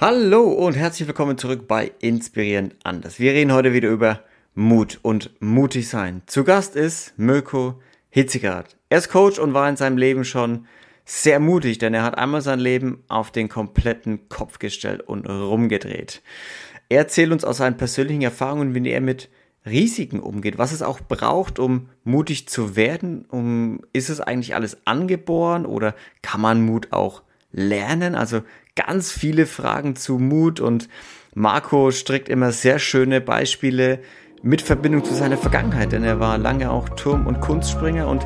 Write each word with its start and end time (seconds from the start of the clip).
Hallo 0.00 0.44
und 0.52 0.76
herzlich 0.76 1.08
willkommen 1.08 1.38
zurück 1.38 1.66
bei 1.66 1.90
Inspirieren 1.98 2.72
anders. 2.84 3.18
Wir 3.18 3.32
reden 3.32 3.52
heute 3.52 3.72
wieder 3.72 3.88
über 3.88 4.22
Mut 4.54 5.00
und 5.02 5.32
mutig 5.40 5.88
sein. 5.88 6.22
Zu 6.26 6.44
Gast 6.44 6.76
ist 6.76 7.14
Mirko 7.16 7.80
Hitzigerath. 8.08 8.76
Er 8.90 8.98
ist 8.98 9.08
Coach 9.08 9.40
und 9.40 9.54
war 9.54 9.68
in 9.68 9.74
seinem 9.74 9.98
Leben 9.98 10.24
schon 10.24 10.68
sehr 11.04 11.40
mutig, 11.40 11.78
denn 11.78 11.94
er 11.94 12.04
hat 12.04 12.16
einmal 12.16 12.42
sein 12.42 12.60
Leben 12.60 13.02
auf 13.08 13.32
den 13.32 13.48
kompletten 13.48 14.28
Kopf 14.28 14.60
gestellt 14.60 15.00
und 15.00 15.28
rumgedreht. 15.28 16.22
Er 16.88 16.98
erzählt 16.98 17.32
uns 17.32 17.42
aus 17.42 17.56
seinen 17.56 17.76
persönlichen 17.76 18.22
Erfahrungen, 18.22 18.76
wie 18.76 18.88
er 18.88 19.00
mit 19.00 19.28
Risiken 19.66 20.20
umgeht, 20.20 20.58
was 20.58 20.70
es 20.70 20.80
auch 20.80 21.00
braucht, 21.00 21.58
um 21.58 21.88
mutig 22.04 22.48
zu 22.48 22.76
werden. 22.76 23.24
Um, 23.24 23.80
ist 23.92 24.10
es 24.10 24.20
eigentlich 24.20 24.54
alles 24.54 24.76
angeboren 24.86 25.66
oder 25.66 25.96
kann 26.22 26.40
man 26.40 26.64
Mut 26.64 26.92
auch 26.92 27.22
lernen? 27.50 28.14
Also 28.14 28.42
ganz 28.86 29.10
viele 29.10 29.46
Fragen 29.46 29.96
zu 29.96 30.18
Mut 30.18 30.60
und 30.60 30.88
Marco 31.34 31.90
strickt 31.90 32.28
immer 32.28 32.52
sehr 32.52 32.78
schöne 32.78 33.20
Beispiele 33.20 33.98
mit 34.42 34.62
Verbindung 34.62 35.04
zu 35.04 35.14
seiner 35.14 35.36
Vergangenheit, 35.36 35.90
denn 35.90 36.04
er 36.04 36.20
war 36.20 36.38
lange 36.38 36.70
auch 36.70 36.88
Turm- 36.90 37.26
und 37.26 37.40
Kunstspringer 37.40 38.06
und 38.06 38.24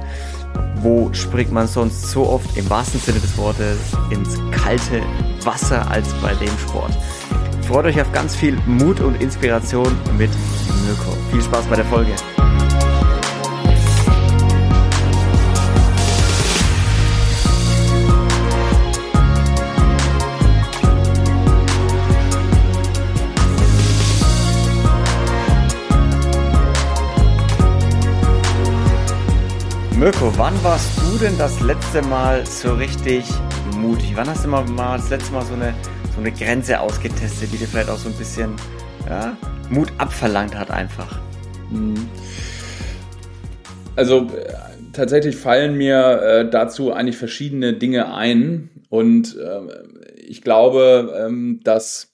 wo 0.76 1.12
springt 1.14 1.52
man 1.52 1.66
sonst 1.66 2.10
so 2.10 2.28
oft 2.28 2.56
im 2.56 2.68
wahrsten 2.68 3.00
Sinne 3.00 3.20
des 3.20 3.38
Wortes 3.38 3.78
ins 4.10 4.38
kalte 4.50 5.02
Wasser 5.42 5.90
als 5.90 6.12
bei 6.14 6.34
dem 6.34 6.56
Sport? 6.58 6.92
Freut 7.62 7.86
euch 7.86 8.00
auf 8.00 8.12
ganz 8.12 8.36
viel 8.36 8.58
Mut 8.66 9.00
und 9.00 9.22
Inspiration 9.22 9.96
mit 10.18 10.30
Mirko. 10.84 11.16
Viel 11.30 11.42
Spaß 11.42 11.64
bei 11.66 11.76
der 11.76 11.86
Folge. 11.86 12.12
Mirko, 30.02 30.36
wann 30.36 30.64
warst 30.64 30.98
du 30.98 31.16
denn 31.16 31.38
das 31.38 31.60
letzte 31.60 32.02
Mal 32.02 32.44
so 32.44 32.74
richtig 32.74 33.24
mutig? 33.76 34.10
Wann 34.16 34.26
hast 34.26 34.44
du 34.44 34.48
mal, 34.48 34.64
mal 34.64 34.96
das 34.96 35.10
letzte 35.10 35.32
Mal 35.32 35.46
so 35.46 35.54
eine, 35.54 35.72
so 36.12 36.20
eine 36.20 36.32
Grenze 36.32 36.80
ausgetestet, 36.80 37.52
die 37.52 37.56
dir 37.56 37.68
vielleicht 37.68 37.88
auch 37.88 37.98
so 37.98 38.08
ein 38.08 38.16
bisschen 38.16 38.56
ja, 39.08 39.36
Mut 39.70 39.92
abverlangt 39.98 40.56
hat 40.56 40.72
einfach? 40.72 41.20
Mhm. 41.70 42.08
Also 43.94 44.28
äh, 44.30 44.54
tatsächlich 44.92 45.36
fallen 45.36 45.76
mir 45.76 46.20
äh, 46.20 46.50
dazu 46.50 46.92
eigentlich 46.92 47.16
verschiedene 47.16 47.72
Dinge 47.72 48.12
ein 48.12 48.70
und 48.88 49.36
äh, 49.36 49.60
ich 50.16 50.42
glaube, 50.42 51.16
ähm, 51.16 51.60
dass 51.62 52.12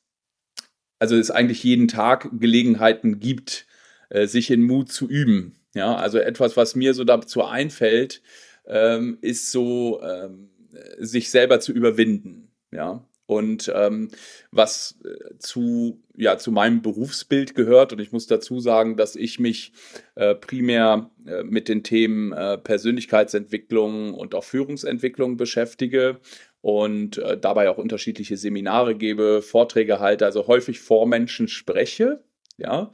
also 0.99 1.17
es 1.17 1.31
eigentlich 1.31 1.65
jeden 1.65 1.89
Tag 1.89 2.29
Gelegenheiten 2.39 3.19
gibt, 3.19 3.67
äh, 4.11 4.27
sich 4.27 4.51
in 4.51 4.61
Mut 4.61 4.93
zu 4.93 5.09
üben. 5.09 5.58
Ja, 5.79 5.95
also 5.95 6.19
etwas, 6.19 6.57
was 6.57 6.75
mir 6.75 6.93
so 6.93 7.05
dazu 7.05 7.45
einfällt, 7.45 8.21
ähm, 8.67 9.19
ist 9.21 9.53
so, 9.53 10.03
ähm, 10.03 10.51
sich 10.99 11.31
selber 11.31 11.61
zu 11.61 11.73
überwinden. 11.73 12.51
Ja, 12.73 13.07
und 13.27 13.71
ähm, 13.73 14.09
was 14.51 14.99
äh, 15.05 15.39
zu, 15.39 16.03
ja, 16.17 16.37
zu 16.37 16.51
meinem 16.51 16.83
Berufsbild 16.83 17.55
gehört. 17.55 17.93
Und 17.93 18.01
ich 18.01 18.11
muss 18.11 18.27
dazu 18.27 18.59
sagen, 18.59 18.97
dass 18.97 19.15
ich 19.15 19.39
mich 19.39 19.73
äh, 20.17 20.35
primär 20.35 21.11
äh, 21.27 21.45
mit 21.45 21.69
den 21.69 21.85
Themen 21.85 22.33
äh, 22.33 22.59
Persönlichkeitsentwicklung 22.59 24.15
und 24.15 24.35
auch 24.35 24.45
Führungsentwicklung 24.45 25.37
beschäftige 25.37 26.19
und 26.61 27.19
äh, 27.19 27.39
dabei 27.39 27.71
auch 27.71 27.79
unterschiedliche 27.79 28.37
Seminare 28.37 28.97
gebe, 28.97 29.43
Vorträge 29.43 30.01
halte, 30.01 30.25
also 30.25 30.49
häufig 30.49 30.81
vor 30.81 31.07
Menschen 31.07 31.47
spreche. 31.47 32.25
Ja, 32.57 32.91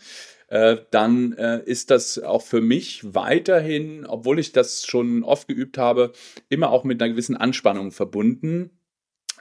äh, 0.48 0.76
dann 0.90 1.32
äh, 1.32 1.62
ist 1.64 1.90
das 1.90 2.18
auch 2.18 2.42
für 2.42 2.60
mich 2.60 3.14
weiterhin, 3.14 4.06
obwohl 4.06 4.38
ich 4.38 4.52
das 4.52 4.86
schon 4.86 5.22
oft 5.22 5.48
geübt 5.48 5.78
habe, 5.78 6.12
immer 6.48 6.70
auch 6.70 6.84
mit 6.84 7.00
einer 7.00 7.10
gewissen 7.10 7.36
Anspannung 7.36 7.92
verbunden. 7.92 8.70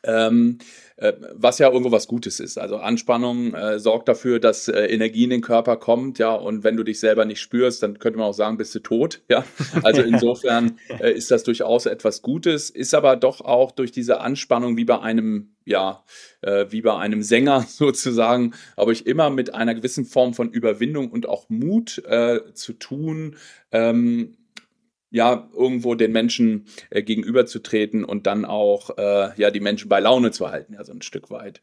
Ähm, 0.05 0.57
äh, 0.97 1.13
was 1.33 1.59
ja 1.59 1.69
irgendwo 1.69 1.91
was 1.91 2.07
Gutes 2.07 2.39
ist. 2.39 2.57
Also 2.57 2.77
Anspannung 2.77 3.53
äh, 3.53 3.79
sorgt 3.79 4.07
dafür, 4.07 4.39
dass 4.39 4.67
äh, 4.67 4.85
Energie 4.85 5.23
in 5.23 5.31
den 5.31 5.41
Körper 5.41 5.75
kommt, 5.75 6.19
ja, 6.19 6.33
und 6.33 6.63
wenn 6.63 6.77
du 6.77 6.83
dich 6.83 6.99
selber 6.99 7.25
nicht 7.25 7.41
spürst, 7.41 7.83
dann 7.83 7.99
könnte 7.99 8.19
man 8.19 8.27
auch 8.27 8.33
sagen, 8.33 8.57
bist 8.57 8.73
du 8.75 8.79
tot, 8.79 9.21
ja. 9.27 9.43
Also 9.83 10.01
insofern 10.01 10.77
äh, 10.99 11.11
ist 11.11 11.31
das 11.31 11.43
durchaus 11.43 11.85
etwas 11.87 12.21
Gutes, 12.21 12.69
ist 12.69 12.93
aber 12.93 13.15
doch 13.15 13.41
auch 13.41 13.71
durch 13.71 13.91
diese 13.91 14.21
Anspannung 14.21 14.77
wie 14.77 14.85
bei 14.85 14.99
einem, 14.99 15.55
ja, 15.65 16.03
äh, 16.41 16.67
wie 16.69 16.81
bei 16.81 16.95
einem 16.95 17.23
Sänger 17.23 17.61
sozusagen, 17.67 18.53
aber 18.75 18.91
ich 18.91 19.05
immer 19.07 19.29
mit 19.29 19.53
einer 19.53 19.75
gewissen 19.75 20.05
Form 20.05 20.33
von 20.33 20.51
Überwindung 20.51 21.11
und 21.11 21.27
auch 21.27 21.49
Mut 21.49 22.03
äh, 22.05 22.39
zu 22.53 22.73
tun, 22.73 23.35
ähm, 23.71 24.37
ja, 25.13 25.47
irgendwo 25.55 25.93
den 25.93 26.11
Menschen 26.11 26.65
äh, 26.89 27.03
gegenüberzutreten 27.03 28.03
und 28.03 28.25
dann 28.25 28.45
auch 28.45 28.97
äh, 28.97 29.29
ja 29.39 29.51
die 29.51 29.59
Menschen 29.59 29.87
bei 29.87 29.99
Laune 29.99 30.31
zu 30.31 30.49
halten, 30.49 30.73
ja, 30.73 30.83
so 30.83 30.91
ein 30.91 31.03
Stück 31.03 31.29
weit. 31.29 31.61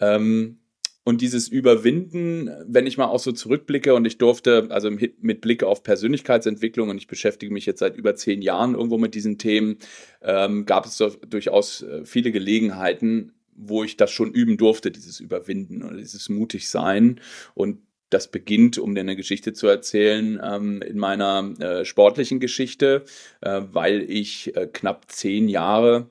Ähm, 0.00 0.58
und 1.02 1.22
dieses 1.22 1.48
Überwinden, 1.48 2.50
wenn 2.66 2.86
ich 2.86 2.98
mal 2.98 3.06
auch 3.06 3.18
so 3.18 3.32
zurückblicke 3.32 3.94
und 3.94 4.04
ich 4.04 4.18
durfte, 4.18 4.68
also 4.68 4.90
mit 4.90 5.40
Blick 5.40 5.64
auf 5.64 5.82
Persönlichkeitsentwicklung 5.82 6.90
und 6.90 6.98
ich 6.98 7.06
beschäftige 7.06 7.52
mich 7.52 7.64
jetzt 7.64 7.78
seit 7.78 7.96
über 7.96 8.14
zehn 8.16 8.42
Jahren 8.42 8.74
irgendwo 8.74 8.98
mit 8.98 9.14
diesen 9.14 9.38
Themen, 9.38 9.78
ähm, 10.20 10.66
gab 10.66 10.84
es 10.84 11.02
durchaus 11.26 11.82
äh, 11.82 12.04
viele 12.04 12.32
Gelegenheiten, 12.32 13.32
wo 13.56 13.82
ich 13.82 13.96
das 13.96 14.10
schon 14.10 14.30
üben 14.30 14.58
durfte, 14.58 14.90
dieses 14.90 15.20
Überwinden 15.20 15.82
oder 15.82 15.96
dieses 15.96 16.28
mutig 16.28 16.68
sein. 16.68 17.18
Und 17.54 17.78
das 18.10 18.28
beginnt, 18.28 18.78
um 18.78 18.94
dir 18.94 19.00
eine 19.00 19.16
Geschichte 19.16 19.52
zu 19.52 19.66
erzählen, 19.68 20.40
ähm, 20.42 20.82
in 20.82 20.98
meiner 20.98 21.54
äh, 21.60 21.84
sportlichen 21.84 22.40
Geschichte, 22.40 23.04
äh, 23.40 23.62
weil 23.72 24.02
ich 24.02 24.54
äh, 24.56 24.66
knapp 24.66 25.10
zehn 25.10 25.48
Jahre 25.48 26.10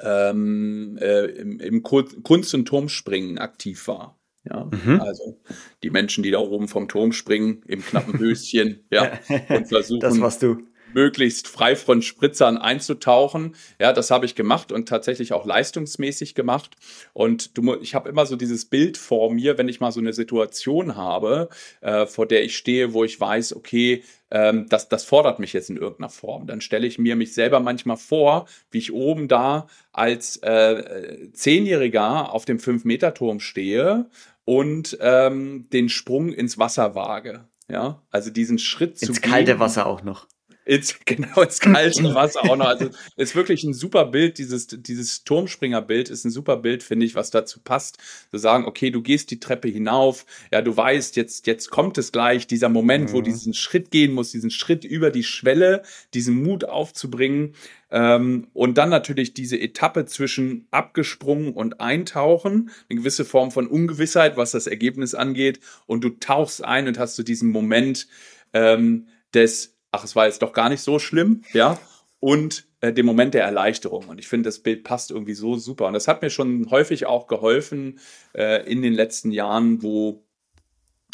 ähm, 0.00 0.98
äh, 1.00 1.26
im, 1.26 1.60
im 1.60 1.82
Kunst- 1.82 2.54
und 2.54 2.64
Turmspringen 2.66 3.38
aktiv 3.38 3.86
war. 3.88 4.16
Ja, 4.48 4.70
mhm. 4.70 5.00
also 5.00 5.38
die 5.82 5.90
Menschen, 5.90 6.22
die 6.22 6.30
da 6.30 6.38
oben 6.38 6.66
vom 6.66 6.88
Turm 6.88 7.12
springen, 7.12 7.62
im 7.66 7.84
knappen 7.84 8.18
Höschen, 8.18 8.86
ja, 8.90 9.18
und 9.50 9.68
versuchen, 9.68 10.00
das 10.00 10.18
warst 10.20 10.42
du 10.42 10.62
möglichst 10.94 11.48
frei 11.48 11.76
von 11.76 12.02
Spritzern 12.02 12.58
einzutauchen. 12.58 13.54
Ja, 13.78 13.92
das 13.92 14.10
habe 14.10 14.26
ich 14.26 14.34
gemacht 14.34 14.72
und 14.72 14.88
tatsächlich 14.88 15.32
auch 15.32 15.46
leistungsmäßig 15.46 16.34
gemacht. 16.34 16.76
Und 17.12 17.56
du, 17.56 17.76
ich 17.80 17.94
habe 17.94 18.08
immer 18.08 18.26
so 18.26 18.36
dieses 18.36 18.64
Bild 18.64 18.96
vor 18.96 19.32
mir, 19.32 19.58
wenn 19.58 19.68
ich 19.68 19.80
mal 19.80 19.92
so 19.92 20.00
eine 20.00 20.12
Situation 20.12 20.96
habe, 20.96 21.48
äh, 21.80 22.06
vor 22.06 22.26
der 22.26 22.44
ich 22.44 22.56
stehe, 22.56 22.92
wo 22.92 23.04
ich 23.04 23.20
weiß, 23.20 23.56
okay, 23.56 24.02
ähm, 24.30 24.66
das, 24.68 24.88
das 24.88 25.04
fordert 25.04 25.38
mich 25.38 25.52
jetzt 25.52 25.70
in 25.70 25.76
irgendeiner 25.76 26.10
Form. 26.10 26.46
Dann 26.46 26.60
stelle 26.60 26.86
ich 26.86 26.98
mir 26.98 27.16
mich 27.16 27.34
selber 27.34 27.60
manchmal 27.60 27.96
vor, 27.96 28.46
wie 28.70 28.78
ich 28.78 28.92
oben 28.92 29.28
da 29.28 29.66
als 29.92 30.36
äh, 30.38 31.30
Zehnjähriger 31.32 32.32
auf 32.32 32.44
dem 32.44 32.60
Fünf-Meter-Turm 32.60 33.40
stehe 33.40 34.06
und 34.44 34.98
ähm, 35.00 35.68
den 35.72 35.88
Sprung 35.88 36.32
ins 36.32 36.58
Wasser 36.58 36.94
wage. 36.94 37.44
Ja, 37.68 38.02
also 38.10 38.30
diesen 38.30 38.58
Schritt 38.58 38.92
ins 38.92 39.00
zu 39.00 39.06
Ins 39.08 39.20
kalte 39.20 39.60
Wasser 39.60 39.86
auch 39.86 40.02
noch 40.02 40.26
ins, 40.64 40.98
genau 41.04 41.42
ins 41.42 41.60
kalte 41.60 42.14
Wasser 42.14 42.44
auch 42.44 42.56
noch. 42.56 42.66
Also 42.66 42.90
ist 43.16 43.34
wirklich 43.34 43.64
ein 43.64 43.74
super 43.74 44.06
Bild. 44.06 44.38
Dieses, 44.38 44.66
dieses 44.68 45.24
Turmspringerbild 45.24 46.10
ist 46.10 46.24
ein 46.24 46.30
super 46.30 46.56
Bild, 46.56 46.82
finde 46.82 47.06
ich, 47.06 47.14
was 47.14 47.30
dazu 47.30 47.60
passt. 47.60 47.98
Zu 48.30 48.38
sagen, 48.38 48.64
okay, 48.64 48.90
du 48.90 49.02
gehst 49.02 49.30
die 49.30 49.40
Treppe 49.40 49.68
hinauf, 49.68 50.26
ja, 50.52 50.62
du 50.62 50.76
weißt, 50.76 51.16
jetzt, 51.16 51.46
jetzt 51.46 51.70
kommt 51.70 51.98
es 51.98 52.12
gleich, 52.12 52.46
dieser 52.46 52.68
Moment, 52.68 53.10
mhm. 53.10 53.12
wo 53.12 53.20
du 53.20 53.30
diesen 53.30 53.54
Schritt 53.54 53.90
gehen 53.90 54.12
musst, 54.12 54.34
diesen 54.34 54.50
Schritt 54.50 54.84
über 54.84 55.10
die 55.10 55.24
Schwelle, 55.24 55.82
diesen 56.14 56.42
Mut 56.42 56.64
aufzubringen. 56.64 57.54
Ähm, 57.90 58.46
und 58.52 58.78
dann 58.78 58.88
natürlich 58.88 59.34
diese 59.34 59.58
Etappe 59.58 60.06
zwischen 60.06 60.68
abgesprungen 60.70 61.52
und 61.52 61.80
eintauchen, 61.80 62.70
eine 62.88 63.00
gewisse 63.00 63.24
Form 63.24 63.50
von 63.50 63.66
Ungewissheit, 63.66 64.36
was 64.36 64.52
das 64.52 64.66
Ergebnis 64.66 65.14
angeht. 65.14 65.60
Und 65.86 66.04
du 66.04 66.10
tauchst 66.10 66.64
ein 66.64 66.86
und 66.86 66.98
hast 66.98 67.16
so 67.16 67.22
diesen 67.22 67.50
Moment 67.50 68.06
ähm, 68.52 69.06
des 69.34 69.76
ach, 69.92 70.04
es 70.04 70.16
war 70.16 70.26
jetzt 70.26 70.42
doch 70.42 70.52
gar 70.52 70.68
nicht 70.68 70.82
so 70.82 70.98
schlimm, 70.98 71.42
ja, 71.52 71.78
und 72.20 72.66
äh, 72.80 72.92
dem 72.92 73.06
Moment 73.06 73.34
der 73.34 73.44
Erleichterung. 73.44 74.08
Und 74.08 74.18
ich 74.18 74.28
finde, 74.28 74.48
das 74.48 74.60
Bild 74.60 74.84
passt 74.84 75.10
irgendwie 75.10 75.34
so 75.34 75.56
super. 75.56 75.86
Und 75.86 75.94
das 75.94 76.06
hat 76.06 76.22
mir 76.22 76.30
schon 76.30 76.70
häufig 76.70 77.06
auch 77.06 77.26
geholfen 77.26 77.98
äh, 78.34 78.70
in 78.70 78.82
den 78.82 78.92
letzten 78.92 79.30
Jahren, 79.30 79.82
wo 79.82 80.24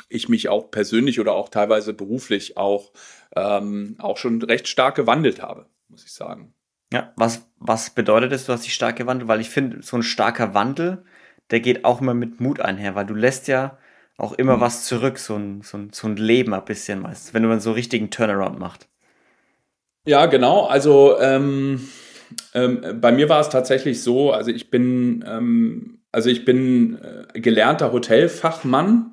ich 0.09 0.29
mich 0.29 0.49
auch 0.49 0.71
persönlich 0.71 1.19
oder 1.21 1.33
auch 1.33 1.49
teilweise 1.49 1.93
beruflich 1.95 2.57
auch, 2.57 2.93
ähm, 3.35 3.97
auch 3.99 4.19
schon 4.19 4.43
recht 4.43 4.69
stark 4.69 4.95
gewandelt 4.97 5.43
habe, 5.43 5.67
muss 5.89 6.05
ich 6.05 6.13
sagen. 6.13 6.55
Ja, 6.93 7.13
was, 7.17 7.49
was 7.59 7.91
bedeutet 7.91 8.33
es, 8.33 8.47
du 8.47 8.53
hast 8.53 8.65
dich 8.65 8.75
stark 8.75 8.97
gewandelt? 8.97 9.29
Weil 9.29 9.41
ich 9.41 9.51
finde, 9.51 9.83
so 9.83 9.97
ein 9.97 10.03
starker 10.03 10.55
Wandel, 10.55 11.05
der 11.51 11.61
geht 11.61 11.85
auch 11.85 12.01
immer 12.01 12.15
mit 12.15 12.41
Mut 12.41 12.61
einher, 12.61 12.95
weil 12.95 13.07
du 13.07 13.15
lässt 13.15 13.49
ja 13.49 13.79
auch 14.19 14.33
immer 14.33 14.57
mhm. 14.57 14.61
was 14.61 14.85
zurück, 14.85 15.19
so 15.19 15.37
ein, 15.37 15.63
so, 15.63 15.79
ein, 15.79 15.91
so 15.93 16.07
ein 16.09 16.17
Leben 16.17 16.55
ein 16.55 16.65
bisschen 16.65 17.01
meistens, 17.01 17.35
wenn 17.35 17.47
man 17.47 17.61
so 17.61 17.73
richtigen 17.73 18.11
Turnaround 18.11 18.59
macht. 18.59 18.89
Ja, 20.07 20.27
genau. 20.27 20.67
Also 20.67 21.19
ähm, 21.21 21.89
ähm, 22.55 23.01
bei 23.01 23.13
mir 23.13 23.29
war 23.29 23.41
es 23.41 23.49
tatsächlich 23.49 24.03
so, 24.03 24.33
also 24.33 24.51
ich 24.51 24.71
bin, 24.71 25.25
ähm, 25.27 26.01
Also 26.13 26.31
ich 26.31 26.47
bin 26.47 26.99
äh, 27.03 27.41
gelernter 27.41 27.93
Hotelfachmann 27.93 29.13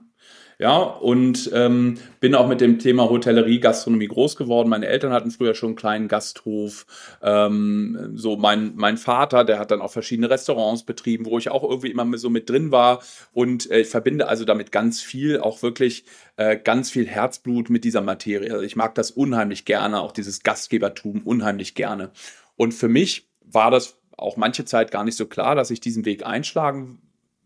ja, 0.63 0.77
und 0.77 1.51
ähm, 1.54 1.98
bin 2.21 2.36
auch 2.36 2.48
mit 2.48 2.62
dem 2.62 2.80
Thema 2.80 3.10
Hotellerie, 3.10 3.60
Gastronomie 3.60 4.07
groß 4.07 4.38
geworden. 4.38 4.69
Meine 4.69 4.88
Eltern 4.88 5.12
hatten 5.12 5.30
früher 5.30 5.56
schon 5.56 5.71
einen 5.71 5.75
kleinen 5.75 6.07
Gasthof. 6.07 6.86
Ähm, 7.21 8.13
so 8.15 8.38
mein, 8.38 8.71
mein 8.77 8.95
Vater, 8.95 9.44
der 9.44 9.60
hat 9.60 9.71
dann 9.71 9.81
auch 9.81 9.92
verschiedene 9.92 10.30
Restaurants 10.30 10.83
betrieben, 10.83 11.25
wo 11.25 11.38
ich 11.38 11.51
auch 11.51 11.69
irgendwie 11.69 11.92
immer 11.92 12.18
so 12.18 12.30
mit 12.30 12.50
drin 12.50 12.71
war. 12.71 13.04
Und 13.33 13.69
äh, 13.71 13.81
ich 13.81 13.89
verbinde 13.89 14.30
also 14.30 14.45
damit 14.45 14.71
ganz 14.71 15.01
viel, 15.01 15.42
auch 15.42 15.62
wirklich 15.63 16.06
äh, 16.38 16.56
ganz 16.56 16.89
viel 16.89 17.07
Herzblut 17.07 17.69
mit 17.69 17.83
dieser 17.83 18.00
Materie. 18.00 18.54
Also 18.54 18.63
ich 18.63 18.77
mag 18.77 18.95
das 18.95 19.12
unheimlich 19.12 19.66
gerne, 19.66 20.00
auch 20.00 20.13
dieses 20.13 20.44
Gastgebertum 20.44 21.24
unheimlich 21.25 21.75
gerne. 21.75 22.12
Und 22.56 22.74
für 22.74 22.88
mich 22.88 23.27
war 23.42 23.69
das 23.69 23.98
auch 24.16 24.38
manche 24.38 24.63
Zeit 24.63 24.92
gar 24.92 25.04
nicht 25.04 25.18
so 25.18 25.25
klar, 25.25 25.56
dass 25.56 25.71
ich 25.71 25.81
diesen 25.81 26.06
Weg 26.06 26.25
einschlagen 26.25 27.01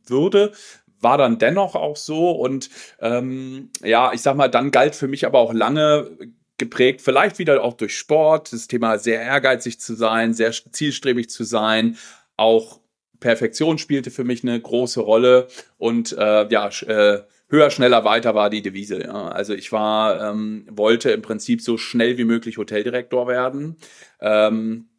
würde, 0.06 0.52
war 1.00 1.18
dann 1.18 1.38
dennoch 1.40 1.76
auch 1.76 1.96
so. 1.96 2.32
Und 2.32 2.70
ähm, 3.00 3.70
ja, 3.84 4.12
ich 4.14 4.22
sag 4.22 4.36
mal, 4.36 4.48
dann 4.48 4.72
galt 4.72 4.96
für 4.96 5.08
mich 5.08 5.26
aber 5.26 5.40
auch 5.40 5.54
lange 5.54 6.10
geprägt, 6.58 7.02
vielleicht 7.02 7.40
wieder 7.40 7.64
auch 7.64 7.74
durch 7.74 7.96
Sport, 7.96 8.52
das 8.52 8.68
Thema 8.68 8.98
sehr 8.98 9.22
ehrgeizig 9.22 9.80
zu 9.80 9.94
sein, 9.94 10.34
sehr 10.34 10.52
zielstrebig 10.52 11.30
zu 11.30 11.44
sein, 11.44 11.98
auch 12.36 12.80
Perfektion 13.20 13.78
spielte 13.78 14.12
für 14.12 14.24
mich 14.24 14.44
eine 14.44 14.60
große 14.60 15.00
Rolle 15.00 15.48
und 15.78 16.14
äh, 16.18 16.48
ja, 16.50 16.70
äh, 16.88 17.24
höher, 17.50 17.70
schneller, 17.70 18.04
weiter 18.04 18.36
war 18.36 18.50
die 18.50 18.62
Devise. 18.62 19.02
Ja. 19.02 19.30
Also 19.30 19.54
ich 19.54 19.72
war, 19.72 20.32
ähm, 20.32 20.68
wollte 20.70 21.12
im 21.12 21.22
Prinzip 21.22 21.62
so 21.62 21.78
schnell 21.78 22.18
wie 22.18 22.26
möglich 22.26 22.58
Hoteldirektor 22.58 23.28
werden. 23.28 23.78
Ähm, 24.20 24.90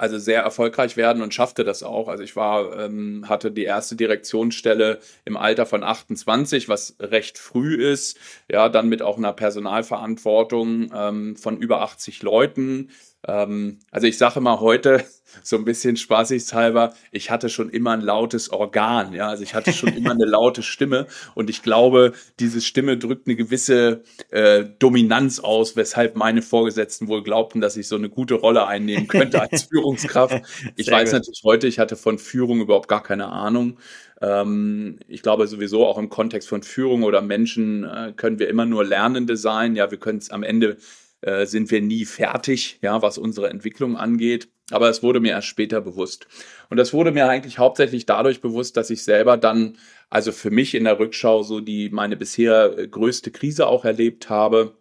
also 0.00 0.16
sehr 0.16 0.42
erfolgreich 0.42 0.96
werden 0.96 1.22
und 1.22 1.34
schaffte 1.34 1.62
das 1.62 1.82
auch. 1.82 2.08
Also 2.08 2.22
ich 2.22 2.34
war, 2.34 2.78
ähm, 2.78 3.28
hatte 3.28 3.52
die 3.52 3.64
erste 3.64 3.96
Direktionsstelle 3.96 4.98
im 5.26 5.36
Alter 5.36 5.66
von 5.66 5.84
28, 5.84 6.70
was 6.70 6.96
recht 7.00 7.36
früh 7.36 7.74
ist. 7.74 8.18
Ja, 8.50 8.70
dann 8.70 8.88
mit 8.88 9.02
auch 9.02 9.18
einer 9.18 9.34
Personalverantwortung 9.34 10.90
ähm, 10.94 11.36
von 11.36 11.58
über 11.58 11.82
80 11.82 12.22
Leuten. 12.22 12.88
Ähm, 13.26 13.78
also 13.90 14.06
ich 14.06 14.16
sage 14.18 14.40
mal 14.40 14.60
heute, 14.60 15.04
so 15.42 15.56
ein 15.56 15.64
bisschen 15.64 15.96
spaßigshalber, 15.96 16.94
ich 17.12 17.30
hatte 17.30 17.48
schon 17.48 17.70
immer 17.70 17.92
ein 17.92 18.00
lautes 18.00 18.50
Organ, 18.50 19.12
ja, 19.12 19.28
also 19.28 19.42
ich 19.42 19.54
hatte 19.54 19.72
schon 19.72 19.94
immer 19.94 20.10
eine 20.10 20.24
laute 20.26 20.62
Stimme 20.62 21.06
und 21.34 21.50
ich 21.50 21.62
glaube, 21.62 22.14
diese 22.40 22.60
Stimme 22.60 22.96
drückt 22.96 23.26
eine 23.26 23.36
gewisse 23.36 24.02
äh, 24.30 24.64
Dominanz 24.78 25.38
aus, 25.38 25.76
weshalb 25.76 26.16
meine 26.16 26.42
Vorgesetzten 26.42 27.08
wohl 27.08 27.22
glaubten, 27.22 27.60
dass 27.60 27.76
ich 27.76 27.88
so 27.88 27.96
eine 27.96 28.08
gute 28.08 28.34
Rolle 28.34 28.66
einnehmen 28.66 29.06
könnte 29.06 29.40
als 29.50 29.64
Führungskraft. 29.64 30.42
Ich 30.76 30.86
Sehr 30.86 30.94
weiß 30.96 31.10
gut. 31.10 31.20
natürlich 31.20 31.42
heute, 31.44 31.66
ich 31.66 31.78
hatte 31.78 31.96
von 31.96 32.18
Führung 32.18 32.60
überhaupt 32.60 32.88
gar 32.88 33.02
keine 33.02 33.28
Ahnung. 33.28 33.78
Ähm, 34.20 34.98
ich 35.08 35.22
glaube 35.22 35.46
sowieso 35.46 35.86
auch 35.86 35.98
im 35.98 36.08
Kontext 36.08 36.48
von 36.48 36.62
Führung 36.62 37.04
oder 37.04 37.22
Menschen 37.22 37.84
äh, 37.84 38.12
können 38.16 38.38
wir 38.38 38.48
immer 38.48 38.66
nur 38.66 38.84
Lernende 38.84 39.36
sein. 39.36 39.76
Ja, 39.76 39.90
wir 39.90 39.98
können 39.98 40.18
es 40.18 40.30
am 40.30 40.42
Ende 40.42 40.76
äh, 41.22 41.46
sind 41.46 41.70
wir 41.70 41.82
nie 41.82 42.04
fertig, 42.04 42.78
ja, 42.82 43.02
was 43.02 43.18
unsere 43.18 43.50
Entwicklung 43.50 43.96
angeht. 43.96 44.48
Aber 44.70 44.88
es 44.88 45.02
wurde 45.02 45.20
mir 45.20 45.30
erst 45.30 45.48
später 45.48 45.80
bewusst. 45.80 46.26
Und 46.68 46.76
das 46.76 46.92
wurde 46.92 47.12
mir 47.12 47.28
eigentlich 47.28 47.58
hauptsächlich 47.58 48.06
dadurch 48.06 48.40
bewusst, 48.40 48.76
dass 48.76 48.90
ich 48.90 49.02
selber 49.02 49.36
dann, 49.36 49.76
also 50.10 50.32
für 50.32 50.50
mich 50.50 50.74
in 50.74 50.84
der 50.84 50.98
Rückschau, 50.98 51.42
so 51.42 51.60
die 51.60 51.90
meine 51.90 52.16
bisher 52.16 52.78
äh, 52.78 52.88
größte 52.88 53.30
Krise 53.32 53.66
auch 53.66 53.84
erlebt 53.84 54.30
habe, 54.30 54.76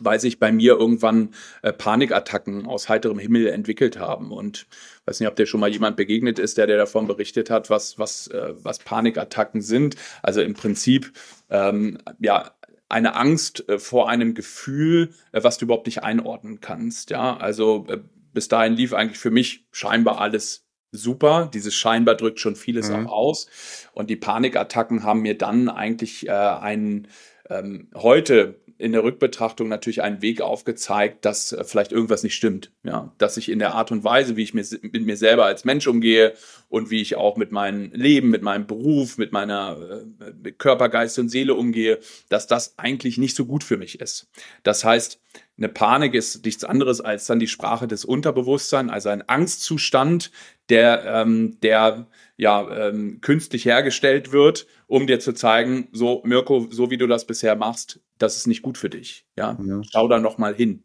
weil 0.00 0.20
sich 0.20 0.38
bei 0.38 0.52
mir 0.52 0.72
irgendwann 0.72 1.34
äh, 1.62 1.72
Panikattacken 1.72 2.66
aus 2.66 2.88
heiterem 2.88 3.18
Himmel 3.18 3.48
entwickelt 3.48 3.98
haben. 3.98 4.32
Und 4.32 4.66
weiß 5.06 5.20
nicht, 5.20 5.28
ob 5.28 5.36
dir 5.36 5.46
schon 5.46 5.60
mal 5.60 5.70
jemand 5.70 5.96
begegnet 5.96 6.38
ist, 6.38 6.58
der 6.58 6.66
dir 6.66 6.76
davon 6.76 7.06
berichtet 7.06 7.50
hat, 7.50 7.70
was, 7.70 7.98
was, 7.98 8.28
äh, 8.28 8.54
was 8.62 8.78
Panikattacken 8.78 9.60
sind. 9.60 9.96
Also 10.22 10.42
im 10.42 10.54
Prinzip, 10.54 11.12
ähm, 11.50 11.98
ja, 12.20 12.52
eine 12.92 13.16
Angst 13.16 13.68
äh, 13.68 13.78
vor 13.78 14.08
einem 14.08 14.34
Gefühl, 14.34 15.14
äh, 15.32 15.42
was 15.42 15.58
du 15.58 15.64
überhaupt 15.64 15.86
nicht 15.86 16.04
einordnen 16.04 16.60
kannst. 16.60 17.10
Ja, 17.10 17.36
also 17.36 17.86
äh, 17.88 17.98
bis 18.32 18.48
dahin 18.48 18.74
lief 18.74 18.92
eigentlich 18.92 19.18
für 19.18 19.30
mich 19.30 19.66
scheinbar 19.72 20.20
alles 20.20 20.66
super. 20.90 21.50
Dieses 21.52 21.74
scheinbar 21.74 22.16
drückt 22.16 22.38
schon 22.38 22.54
vieles 22.54 22.90
mhm. 22.90 23.06
auch 23.06 23.12
aus. 23.12 23.46
Und 23.94 24.10
die 24.10 24.16
Panikattacken 24.16 25.04
haben 25.04 25.22
mir 25.22 25.36
dann 25.36 25.68
eigentlich 25.68 26.30
einen 26.30 27.08
ähm, 27.48 27.88
heute 27.94 28.60
in 28.82 28.92
der 28.92 29.04
Rückbetrachtung 29.04 29.68
natürlich 29.68 30.02
einen 30.02 30.22
Weg 30.22 30.40
aufgezeigt, 30.40 31.24
dass 31.24 31.52
äh, 31.52 31.64
vielleicht 31.64 31.92
irgendwas 31.92 32.22
nicht 32.24 32.34
stimmt. 32.34 32.72
Ja, 32.82 33.12
dass 33.18 33.36
ich 33.36 33.48
in 33.48 33.60
der 33.60 33.74
Art 33.74 33.92
und 33.92 34.02
Weise, 34.02 34.36
wie 34.36 34.42
ich 34.42 34.54
mir, 34.54 34.64
mit 34.82 35.06
mir 35.06 35.16
selber 35.16 35.46
als 35.46 35.64
Mensch 35.64 35.86
umgehe 35.86 36.34
und 36.68 36.90
wie 36.90 37.00
ich 37.00 37.14
auch 37.14 37.36
mit 37.36 37.52
meinem 37.52 37.92
Leben, 37.92 38.30
mit 38.30 38.42
meinem 38.42 38.66
Beruf, 38.66 39.18
mit 39.18 39.32
meiner 39.32 40.04
äh, 40.20 40.32
mit 40.42 40.58
Körper, 40.58 40.88
Geist 40.88 41.18
und 41.18 41.28
Seele 41.28 41.54
umgehe, 41.54 42.00
dass 42.28 42.46
das 42.48 42.74
eigentlich 42.76 43.18
nicht 43.18 43.36
so 43.36 43.46
gut 43.46 43.62
für 43.62 43.76
mich 43.76 44.00
ist. 44.00 44.28
Das 44.64 44.84
heißt, 44.84 45.20
eine 45.56 45.68
Panik 45.68 46.14
ist 46.14 46.44
nichts 46.44 46.64
anderes 46.64 47.00
als 47.00 47.26
dann 47.26 47.38
die 47.38 47.46
Sprache 47.46 47.86
des 47.86 48.04
Unterbewusstseins, 48.04 48.90
also 48.90 49.10
ein 49.10 49.28
Angstzustand, 49.28 50.32
der, 50.72 51.04
ähm, 51.04 51.58
der 51.62 52.06
ja 52.38 52.88
ähm, 52.88 53.20
künstlich 53.20 53.66
hergestellt 53.66 54.32
wird, 54.32 54.66
um 54.86 55.06
dir 55.06 55.20
zu 55.20 55.34
zeigen, 55.34 55.88
so 55.92 56.22
Mirko, 56.24 56.66
so 56.70 56.90
wie 56.90 56.96
du 56.96 57.06
das 57.06 57.26
bisher 57.26 57.56
machst, 57.56 58.00
das 58.16 58.38
ist 58.38 58.46
nicht 58.46 58.62
gut 58.62 58.78
für 58.78 58.88
dich. 58.88 59.26
Ja, 59.36 59.58
ja. 59.62 59.82
schau 59.90 60.08
da 60.08 60.18
noch 60.18 60.38
mal 60.38 60.54
hin. 60.54 60.82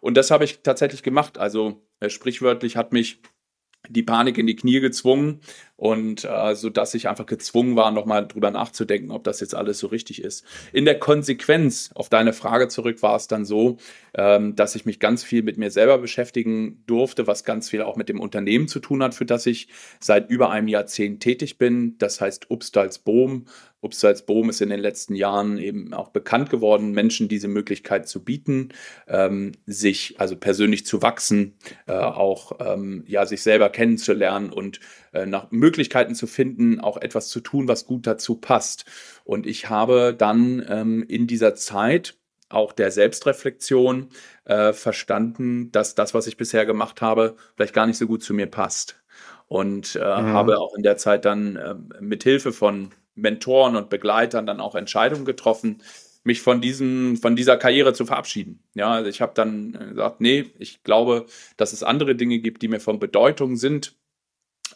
Und 0.00 0.18
das 0.18 0.30
habe 0.30 0.44
ich 0.44 0.62
tatsächlich 0.62 1.02
gemacht. 1.02 1.38
Also 1.38 1.82
äh, 2.00 2.10
sprichwörtlich 2.10 2.76
hat 2.76 2.92
mich 2.92 3.22
die 3.88 4.02
Panik 4.02 4.36
in 4.36 4.46
die 4.46 4.56
Knie 4.56 4.80
gezwungen 4.80 5.40
und 5.80 6.26
äh, 6.26 6.54
so 6.56 6.68
dass 6.68 6.92
ich 6.92 7.08
einfach 7.08 7.24
gezwungen 7.24 7.74
war, 7.74 7.90
nochmal 7.90 8.28
drüber 8.28 8.50
nachzudenken, 8.50 9.10
ob 9.10 9.24
das 9.24 9.40
jetzt 9.40 9.54
alles 9.54 9.78
so 9.78 9.86
richtig 9.86 10.22
ist. 10.22 10.44
In 10.74 10.84
der 10.84 10.98
Konsequenz 10.98 11.90
auf 11.94 12.10
deine 12.10 12.34
Frage 12.34 12.68
zurück 12.68 13.02
war 13.02 13.16
es 13.16 13.28
dann 13.28 13.46
so, 13.46 13.78
ähm, 14.12 14.54
dass 14.56 14.74
ich 14.74 14.84
mich 14.84 15.00
ganz 15.00 15.24
viel 15.24 15.42
mit 15.42 15.56
mir 15.56 15.70
selber 15.70 15.96
beschäftigen 15.96 16.82
durfte, 16.86 17.26
was 17.26 17.44
ganz 17.44 17.70
viel 17.70 17.80
auch 17.80 17.96
mit 17.96 18.10
dem 18.10 18.20
Unternehmen 18.20 18.68
zu 18.68 18.78
tun 18.78 19.02
hat, 19.02 19.14
für 19.14 19.24
das 19.24 19.46
ich 19.46 19.68
seit 20.00 20.28
über 20.28 20.50
einem 20.50 20.68
Jahrzehnt 20.68 21.22
tätig 21.22 21.56
bin. 21.56 21.96
Das 21.96 22.20
heißt 22.20 22.50
Upstals 22.50 22.98
Bohm 22.98 23.46
Upsalzboom 23.82 24.50
ist 24.50 24.60
in 24.60 24.68
den 24.68 24.80
letzten 24.80 25.14
Jahren 25.14 25.58
eben 25.58 25.94
auch 25.94 26.10
bekannt 26.10 26.50
geworden, 26.50 26.92
Menschen 26.92 27.28
diese 27.28 27.48
Möglichkeit 27.48 28.08
zu 28.08 28.22
bieten, 28.22 28.70
ähm, 29.08 29.52
sich 29.66 30.16
also 30.18 30.36
persönlich 30.36 30.84
zu 30.84 31.02
wachsen, 31.02 31.54
äh, 31.86 31.92
auch 31.92 32.52
ähm, 32.60 33.04
ja 33.06 33.24
sich 33.24 33.42
selber 33.42 33.70
kennenzulernen 33.70 34.50
und 34.50 34.80
äh, 35.12 35.24
nach 35.26 35.50
Möglichkeiten 35.50 35.69
zu 36.14 36.26
finden, 36.26 36.80
auch 36.80 36.96
etwas 36.96 37.28
zu 37.28 37.40
tun, 37.40 37.68
was 37.68 37.86
gut 37.86 38.06
dazu 38.06 38.36
passt. 38.36 38.84
Und 39.24 39.46
ich 39.46 39.68
habe 39.70 40.14
dann 40.16 40.64
ähm, 40.68 41.04
in 41.08 41.26
dieser 41.26 41.54
Zeit 41.54 42.16
auch 42.48 42.72
der 42.72 42.90
Selbstreflexion 42.90 44.08
äh, 44.44 44.72
verstanden, 44.72 45.70
dass 45.72 45.94
das, 45.94 46.14
was 46.14 46.26
ich 46.26 46.36
bisher 46.36 46.66
gemacht 46.66 47.00
habe, 47.00 47.36
vielleicht 47.54 47.74
gar 47.74 47.86
nicht 47.86 47.98
so 47.98 48.06
gut 48.06 48.22
zu 48.22 48.34
mir 48.34 48.46
passt. 48.46 49.00
Und 49.46 49.96
äh, 49.96 49.98
mhm. 49.98 50.32
habe 50.32 50.58
auch 50.58 50.74
in 50.74 50.82
der 50.82 50.96
Zeit 50.96 51.24
dann 51.24 51.56
äh, 51.56 51.74
mit 52.00 52.22
Hilfe 52.22 52.52
von 52.52 52.90
Mentoren 53.14 53.76
und 53.76 53.90
Begleitern 53.90 54.46
dann 54.46 54.60
auch 54.60 54.74
Entscheidungen 54.74 55.24
getroffen, 55.24 55.82
mich 56.22 56.42
von 56.42 56.60
diesem, 56.60 57.16
von 57.16 57.34
dieser 57.34 57.56
Karriere 57.56 57.92
zu 57.94 58.04
verabschieden. 58.04 58.62
Ja, 58.74 58.92
also 58.92 59.08
ich 59.08 59.20
habe 59.20 59.32
dann 59.34 59.72
gesagt, 59.72 60.20
nee, 60.20 60.52
ich 60.58 60.82
glaube, 60.82 61.26
dass 61.56 61.72
es 61.72 61.82
andere 61.82 62.14
Dinge 62.14 62.38
gibt, 62.40 62.62
die 62.62 62.68
mir 62.68 62.80
von 62.80 62.98
Bedeutung 62.98 63.56
sind, 63.56 63.96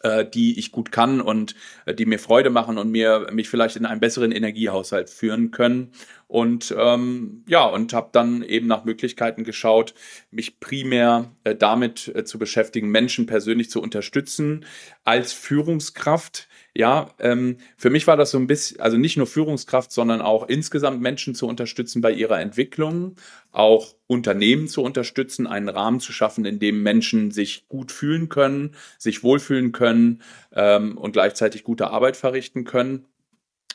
äh, 0.05 0.25
die 0.29 0.59
ich 0.59 0.71
gut 0.71 0.93
kann 0.93 1.21
und 1.21 1.55
äh, 1.87 1.95
die 1.95 2.07
mir 2.07 2.19
Freude 2.19 2.51
machen 2.51 2.79
und 2.79 2.91
mir 2.91 3.29
mich 3.33 3.49
vielleicht 3.49 3.77
in 3.77 3.87
einen 3.87 4.01
besseren 4.01 4.33
Energiehaushalt 4.33 5.11
führen 5.11 5.51
können. 5.51 5.93
Und 6.29 6.75
ähm, 6.79 7.43
ja, 7.49 7.65
und 7.65 7.93
habe 7.93 8.11
dann 8.13 8.43
eben 8.43 8.67
nach 8.67 8.85
Möglichkeiten 8.85 9.45
geschaut, 9.45 9.95
mich 10.31 10.61
primär 10.61 11.33
äh, 11.45 11.55
damit 11.55 12.13
äh, 12.15 12.25
zu 12.25 12.39
beschäftigen, 12.39 12.91
Menschen 12.91 13.27
persönlich 13.27 13.71
zu 13.71 13.81
unterstützen 13.81 14.65
als 15.05 15.33
Führungskraft 15.33 16.49
ja, 16.77 17.15
ähm, 17.21 17.59
für 17.77 17.89
mich 17.89 18.09
war 18.09 18.17
das 18.17 18.33
so 18.33 18.39
ein 18.39 18.49
bisschen, 18.49 18.81
also 18.81 18.97
nicht 18.97 19.17
nur 19.17 19.29
Führungskraft, 19.29 19.93
sondern 19.93 20.21
auch 20.21 20.49
insgesamt 20.49 21.01
Menschen 21.01 21.37
zu 21.37 21.47
unterstützen 21.47 22.01
bei 22.01 22.11
ihrer 22.11 22.41
Entwicklung, 22.41 23.15
auch 23.53 23.95
Unternehmen 24.09 24.67
zu 24.67 24.83
unterstützen, 24.83 25.47
einen 25.47 25.69
Rahmen 25.69 26.01
zu 26.01 26.13
schaffen, 26.13 26.45
in 26.45 26.59
dem 26.59 26.83
Menschen 26.83 27.31
sich 27.31 27.69
gut 27.69 27.93
fühlen 27.93 28.29
können, 28.29 28.75
sich 28.99 29.23
wohlfühlen 29.23 29.71
können 29.71 30.23
ähm, 30.53 30.99
und 30.99 31.13
gleichzeitig 31.13 31.63
gute 31.63 31.91
Arbeit 31.91 32.17
verrichten 32.17 32.65
können. 32.65 33.07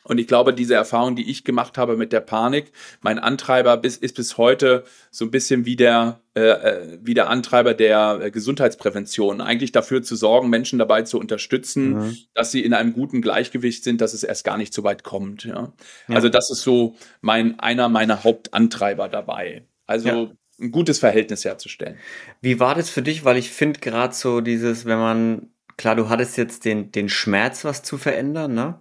Und 0.04 0.18
ich 0.18 0.26
glaube, 0.26 0.54
diese 0.54 0.74
Erfahrung, 0.74 1.14
die 1.14 1.30
ich 1.30 1.44
gemacht 1.44 1.76
habe 1.76 1.96
mit 1.96 2.12
der 2.12 2.20
Panik, 2.20 2.72
mein 3.02 3.18
Antreiber 3.18 3.76
bis, 3.76 3.96
ist 3.96 4.16
bis 4.16 4.38
heute 4.38 4.84
so 5.10 5.26
ein 5.26 5.30
bisschen 5.30 5.66
wie 5.66 5.76
der, 5.76 6.20
äh, 6.34 6.40
äh, 6.40 6.98
wie 7.02 7.14
der 7.14 7.28
Antreiber 7.28 7.74
der 7.74 8.20
äh, 8.22 8.30
Gesundheitsprävention. 8.30 9.40
Eigentlich 9.40 9.72
dafür 9.72 10.02
zu 10.02 10.16
sorgen, 10.16 10.48
Menschen 10.48 10.78
dabei 10.78 11.02
zu 11.02 11.18
unterstützen, 11.18 11.92
mhm. 11.92 12.16
dass 12.34 12.50
sie 12.50 12.64
in 12.64 12.72
einem 12.72 12.92
guten 12.92 13.20
Gleichgewicht 13.20 13.84
sind, 13.84 14.00
dass 14.00 14.14
es 14.14 14.22
erst 14.22 14.44
gar 14.44 14.56
nicht 14.56 14.72
so 14.72 14.84
weit 14.84 15.04
kommt. 15.04 15.44
Ja? 15.44 15.72
ja. 16.08 16.14
Also 16.14 16.28
das 16.28 16.50
ist 16.50 16.62
so 16.62 16.96
mein, 17.20 17.60
einer 17.60 17.88
meiner 17.88 18.24
Hauptantreiber 18.24 19.08
dabei. 19.08 19.66
Also 19.86 20.08
ja. 20.08 20.30
ein 20.60 20.70
gutes 20.70 20.98
Verhältnis 20.98 21.44
herzustellen. 21.44 21.98
Wie 22.40 22.58
war 22.58 22.74
das 22.74 22.88
für 22.88 23.02
dich? 23.02 23.24
Weil 23.24 23.36
ich 23.36 23.50
finde 23.50 23.80
gerade 23.80 24.14
so 24.14 24.40
dieses, 24.40 24.86
wenn 24.86 24.98
man 24.98 25.50
klar, 25.80 25.96
du 25.96 26.08
hattest 26.08 26.36
jetzt 26.36 26.64
den, 26.64 26.92
den 26.92 27.08
Schmerz, 27.08 27.64
was 27.64 27.82
zu 27.82 27.96
verändern, 27.98 28.54
ne? 28.54 28.80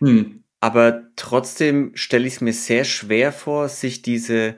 Hm. 0.00 0.43
Aber 0.64 1.02
trotzdem 1.16 1.90
stelle 1.94 2.26
ich 2.26 2.36
es 2.36 2.40
mir 2.40 2.54
sehr 2.54 2.84
schwer 2.84 3.32
vor, 3.32 3.68
sich 3.68 4.00
diese, 4.00 4.54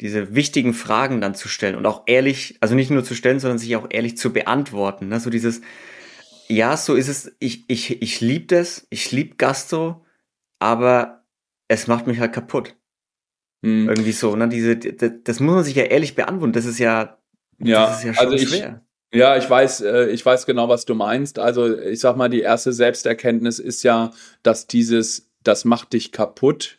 diese 0.00 0.34
wichtigen 0.34 0.74
Fragen 0.74 1.20
dann 1.20 1.36
zu 1.36 1.46
stellen 1.46 1.76
und 1.76 1.86
auch 1.86 2.02
ehrlich, 2.06 2.58
also 2.58 2.74
nicht 2.74 2.90
nur 2.90 3.04
zu 3.04 3.14
stellen, 3.14 3.38
sondern 3.38 3.60
sich 3.60 3.76
auch 3.76 3.86
ehrlich 3.88 4.16
zu 4.16 4.32
beantworten. 4.32 5.06
Ne? 5.06 5.20
So 5.20 5.30
dieses, 5.30 5.60
ja, 6.48 6.76
so 6.76 6.96
ist 6.96 7.06
es, 7.06 7.36
ich, 7.38 7.70
ich, 7.70 8.02
ich 8.02 8.20
liebe 8.20 8.46
das, 8.46 8.88
ich 8.90 9.12
liebe 9.12 9.36
Gastro, 9.36 10.04
aber 10.58 11.24
es 11.68 11.86
macht 11.86 12.08
mich 12.08 12.18
halt 12.18 12.32
kaputt. 12.32 12.74
Hm. 13.64 13.88
Irgendwie 13.88 14.10
so, 14.10 14.34
ne? 14.34 14.48
Diese, 14.48 14.76
das, 14.76 15.12
das, 15.22 15.38
muss 15.38 15.54
man 15.54 15.62
sich 15.62 15.76
ja 15.76 15.84
ehrlich 15.84 16.16
beantworten. 16.16 16.52
Das 16.52 16.64
ist 16.64 16.80
ja, 16.80 17.16
ja, 17.60 17.86
das 17.86 17.98
ist 17.98 18.04
ja 18.06 18.14
schon 18.14 18.26
also 18.26 18.44
schwer. 18.44 18.82
Ich, 19.12 19.20
ja, 19.20 19.36
ich 19.36 19.48
weiß, 19.48 19.82
äh, 19.82 20.06
ich 20.06 20.26
weiß 20.26 20.46
genau, 20.46 20.68
was 20.68 20.84
du 20.84 20.96
meinst. 20.96 21.38
Also 21.38 21.78
ich 21.78 22.00
sag 22.00 22.16
mal, 22.16 22.28
die 22.28 22.40
erste 22.40 22.72
Selbsterkenntnis 22.72 23.60
ist 23.60 23.84
ja, 23.84 24.10
dass 24.42 24.66
dieses, 24.66 25.27
das 25.42 25.64
macht 25.64 25.92
dich 25.92 26.12
kaputt, 26.12 26.78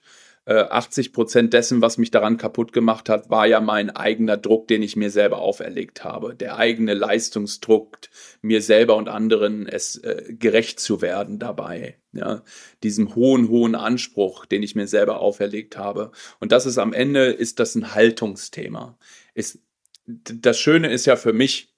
80 0.49 1.07
äh, 1.07 1.09
Prozent 1.11 1.53
dessen, 1.53 1.81
was 1.81 1.97
mich 1.97 2.09
daran 2.09 2.37
kaputt 2.37 2.73
gemacht 2.73 3.07
hat, 3.07 3.29
war 3.29 3.45
ja 3.45 3.61
mein 3.61 3.91
eigener 3.91 4.35
Druck, 4.35 4.67
den 4.67 4.81
ich 4.81 4.95
mir 4.95 5.11
selber 5.11 5.39
auferlegt 5.39 6.03
habe. 6.03 6.35
Der 6.35 6.57
eigene 6.57 6.95
Leistungsdruck, 6.95 7.99
mir 8.41 8.61
selber 8.61 8.95
und 8.95 9.09
anderen 9.09 9.67
es 9.67 9.97
äh, 9.97 10.23
gerecht 10.29 10.79
zu 10.79 11.01
werden 11.01 11.37
dabei. 11.37 11.97
Ja, 12.11 12.41
diesem 12.81 13.13
hohen, 13.13 13.49
hohen 13.49 13.75
Anspruch, 13.75 14.47
den 14.47 14.63
ich 14.63 14.73
mir 14.73 14.87
selber 14.87 15.19
auferlegt 15.19 15.77
habe. 15.77 16.11
Und 16.39 16.51
das 16.51 16.65
ist 16.65 16.79
am 16.79 16.93
Ende, 16.93 17.25
ist 17.25 17.59
das 17.59 17.75
ein 17.75 17.93
Haltungsthema. 17.93 18.97
Ist, 19.35 19.59
das 20.07 20.59
Schöne 20.59 20.91
ist 20.91 21.05
ja 21.05 21.15
für 21.15 21.33
mich, 21.33 21.75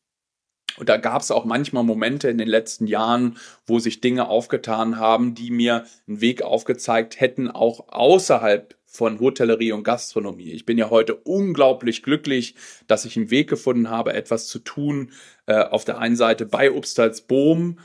und 0.78 0.90
da 0.90 0.98
gab 0.98 1.22
es 1.22 1.32
auch 1.32 1.46
manchmal 1.46 1.84
Momente 1.84 2.30
in 2.30 2.38
den 2.38 2.48
letzten 2.48 2.88
Jahren, 2.88 3.38
wo 3.66 3.80
sich 3.80 4.02
Dinge 4.02 4.28
aufgetan 4.28 4.98
haben, 4.98 5.36
die 5.36 5.52
mir 5.52 5.86
einen 6.08 6.22
Weg 6.22 6.42
aufgezeigt 6.42 7.20
hätten, 7.20 7.50
auch 7.50 7.88
außerhalb 7.90 8.76
von 8.86 9.22
Hotellerie 9.22 9.72
und 9.72 9.84
Gastronomie. 9.84 10.52
Ich 10.52 10.66
bin 10.66 10.78
ja 10.78 10.90
heute 10.90 11.16
unglaublich 11.16 12.04
glücklich, 12.04 12.56
dass 12.88 13.06
ich 13.06 13.16
einen 13.16 13.32
Weg 13.32 13.50
gefunden 13.50 13.90
habe, 13.90 14.14
etwas 14.14 14.48
zu 14.48 14.60
tun. 14.60 15.12
Äh, 15.46 15.64
auf 15.64 15.86
der 15.86 16.00
einen 16.00 16.18
Seite 16.18 16.46
bei 16.46 16.72
Obstalsboom, 16.72 17.80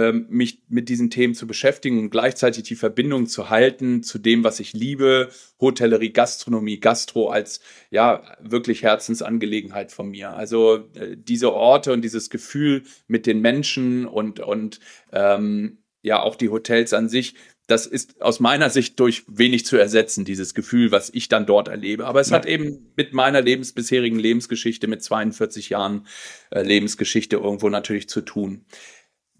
mich 0.00 0.62
mit 0.68 0.88
diesen 0.88 1.10
Themen 1.10 1.34
zu 1.34 1.46
beschäftigen 1.46 1.98
und 1.98 2.10
gleichzeitig 2.10 2.64
die 2.64 2.76
Verbindung 2.76 3.26
zu 3.26 3.50
halten 3.50 4.02
zu 4.02 4.18
dem, 4.18 4.42
was 4.42 4.58
ich 4.58 4.72
liebe, 4.72 5.28
Hotellerie, 5.60 6.12
Gastronomie, 6.12 6.80
Gastro 6.80 7.28
als 7.28 7.60
ja 7.90 8.22
wirklich 8.40 8.82
Herzensangelegenheit 8.82 9.92
von 9.92 10.08
mir. 10.08 10.30
Also 10.30 10.88
äh, 10.94 11.16
diese 11.16 11.52
Orte 11.52 11.92
und 11.92 12.02
dieses 12.02 12.30
Gefühl 12.30 12.84
mit 13.06 13.26
den 13.26 13.40
Menschen 13.40 14.06
und 14.06 14.40
und 14.40 14.80
ähm, 15.12 15.78
ja 16.00 16.22
auch 16.22 16.36
die 16.36 16.48
Hotels 16.48 16.94
an 16.94 17.08
sich, 17.08 17.34
das 17.66 17.86
ist 17.86 18.20
aus 18.20 18.40
meiner 18.40 18.70
Sicht 18.70 18.98
durch 18.98 19.24
wenig 19.28 19.64
zu 19.64 19.76
ersetzen, 19.76 20.24
dieses 20.24 20.54
Gefühl, 20.54 20.90
was 20.90 21.10
ich 21.10 21.28
dann 21.28 21.46
dort 21.46 21.68
erlebe. 21.68 22.06
Aber 22.06 22.20
es 22.20 22.30
ja. 22.30 22.36
hat 22.36 22.46
eben 22.46 22.92
mit 22.96 23.12
meiner 23.12 23.40
Lebens 23.40 23.72
bisherigen 23.72 24.18
Lebensgeschichte, 24.18 24.88
mit 24.88 25.02
42 25.02 25.70
Jahren 25.70 26.06
äh, 26.50 26.62
Lebensgeschichte 26.62 27.36
irgendwo 27.36 27.68
natürlich 27.68 28.08
zu 28.08 28.20
tun. 28.20 28.64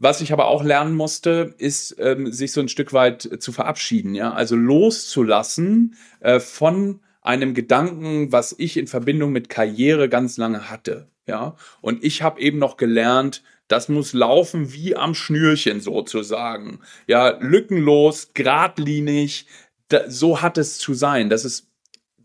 Was 0.02 0.20
ich 0.20 0.32
aber 0.32 0.48
auch 0.48 0.64
lernen 0.64 0.96
musste, 0.96 1.54
ist, 1.58 1.94
ähm, 2.00 2.32
sich 2.32 2.50
so 2.50 2.60
ein 2.60 2.68
Stück 2.68 2.92
weit 2.92 3.36
zu 3.38 3.52
verabschieden, 3.52 4.16
ja, 4.16 4.32
also 4.32 4.56
loszulassen 4.56 5.94
äh, 6.18 6.40
von 6.40 6.98
einem 7.20 7.54
Gedanken, 7.54 8.32
was 8.32 8.52
ich 8.58 8.76
in 8.76 8.88
Verbindung 8.88 9.30
mit 9.30 9.48
Karriere 9.48 10.08
ganz 10.08 10.38
lange 10.38 10.68
hatte, 10.68 11.06
ja. 11.28 11.54
Und 11.82 12.02
ich 12.02 12.20
habe 12.20 12.40
eben 12.40 12.58
noch 12.58 12.76
gelernt, 12.76 13.44
das 13.68 13.88
muss 13.88 14.12
laufen 14.12 14.72
wie 14.72 14.96
am 14.96 15.14
Schnürchen 15.14 15.80
sozusagen, 15.80 16.80
ja, 17.06 17.38
lückenlos, 17.38 18.34
geradlinig. 18.34 19.46
Da, 19.86 20.10
so 20.10 20.42
hat 20.42 20.58
es 20.58 20.78
zu 20.78 20.94
sein. 20.94 21.30
Das 21.30 21.44
ist 21.44 21.68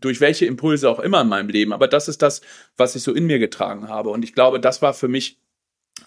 durch 0.00 0.20
welche 0.20 0.46
Impulse 0.46 0.90
auch 0.90 0.98
immer 0.98 1.20
in 1.20 1.28
meinem 1.28 1.48
Leben, 1.48 1.72
aber 1.72 1.86
das 1.86 2.08
ist 2.08 2.22
das, 2.22 2.40
was 2.76 2.96
ich 2.96 3.04
so 3.04 3.14
in 3.14 3.26
mir 3.26 3.38
getragen 3.38 3.88
habe. 3.88 4.10
Und 4.10 4.24
ich 4.24 4.34
glaube, 4.34 4.58
das 4.58 4.82
war 4.82 4.94
für 4.94 5.06
mich 5.06 5.38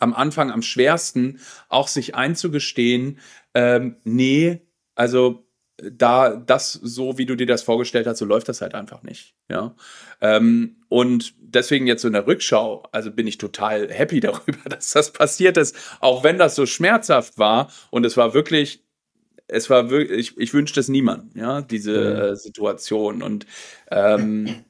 am 0.01 0.13
Anfang 0.13 0.51
am 0.51 0.61
schwersten, 0.61 1.39
auch 1.69 1.87
sich 1.87 2.15
einzugestehen, 2.15 3.19
ähm, 3.53 3.97
nee, 4.03 4.61
also 4.95 5.45
da 5.77 6.35
das 6.35 6.73
so, 6.73 7.17
wie 7.17 7.25
du 7.25 7.35
dir 7.35 7.47
das 7.47 7.63
vorgestellt 7.63 8.07
hast, 8.07 8.19
so 8.19 8.25
läuft 8.25 8.49
das 8.49 8.61
halt 8.61 8.75
einfach 8.75 9.03
nicht. 9.03 9.35
Ja. 9.49 9.75
Ähm, 10.19 10.77
und 10.89 11.33
deswegen 11.39 11.87
jetzt 11.87 12.01
so 12.01 12.07
in 12.07 12.13
der 12.13 12.27
Rückschau, 12.27 12.83
also 12.91 13.11
bin 13.11 13.27
ich 13.27 13.37
total 13.37 13.91
happy 13.91 14.19
darüber, 14.21 14.69
dass 14.69 14.91
das 14.91 15.11
passiert 15.11 15.57
ist, 15.57 15.75
auch 15.99 16.23
wenn 16.23 16.37
das 16.37 16.55
so 16.55 16.65
schmerzhaft 16.65 17.37
war 17.37 17.71
und 17.89 18.05
es 18.05 18.17
war 18.17 18.33
wirklich 18.33 18.83
es 19.53 19.69
war 19.69 19.89
wirklich, 19.89 20.17
ich, 20.17 20.37
ich 20.37 20.53
wünschte 20.53 20.79
es 20.79 20.87
niemandem, 20.87 21.29
ja, 21.35 21.61
diese 21.61 21.91
mhm. 21.91 22.21
äh, 22.21 22.35
Situation. 22.37 23.21
Und 23.21 23.45
ähm, 23.91 24.63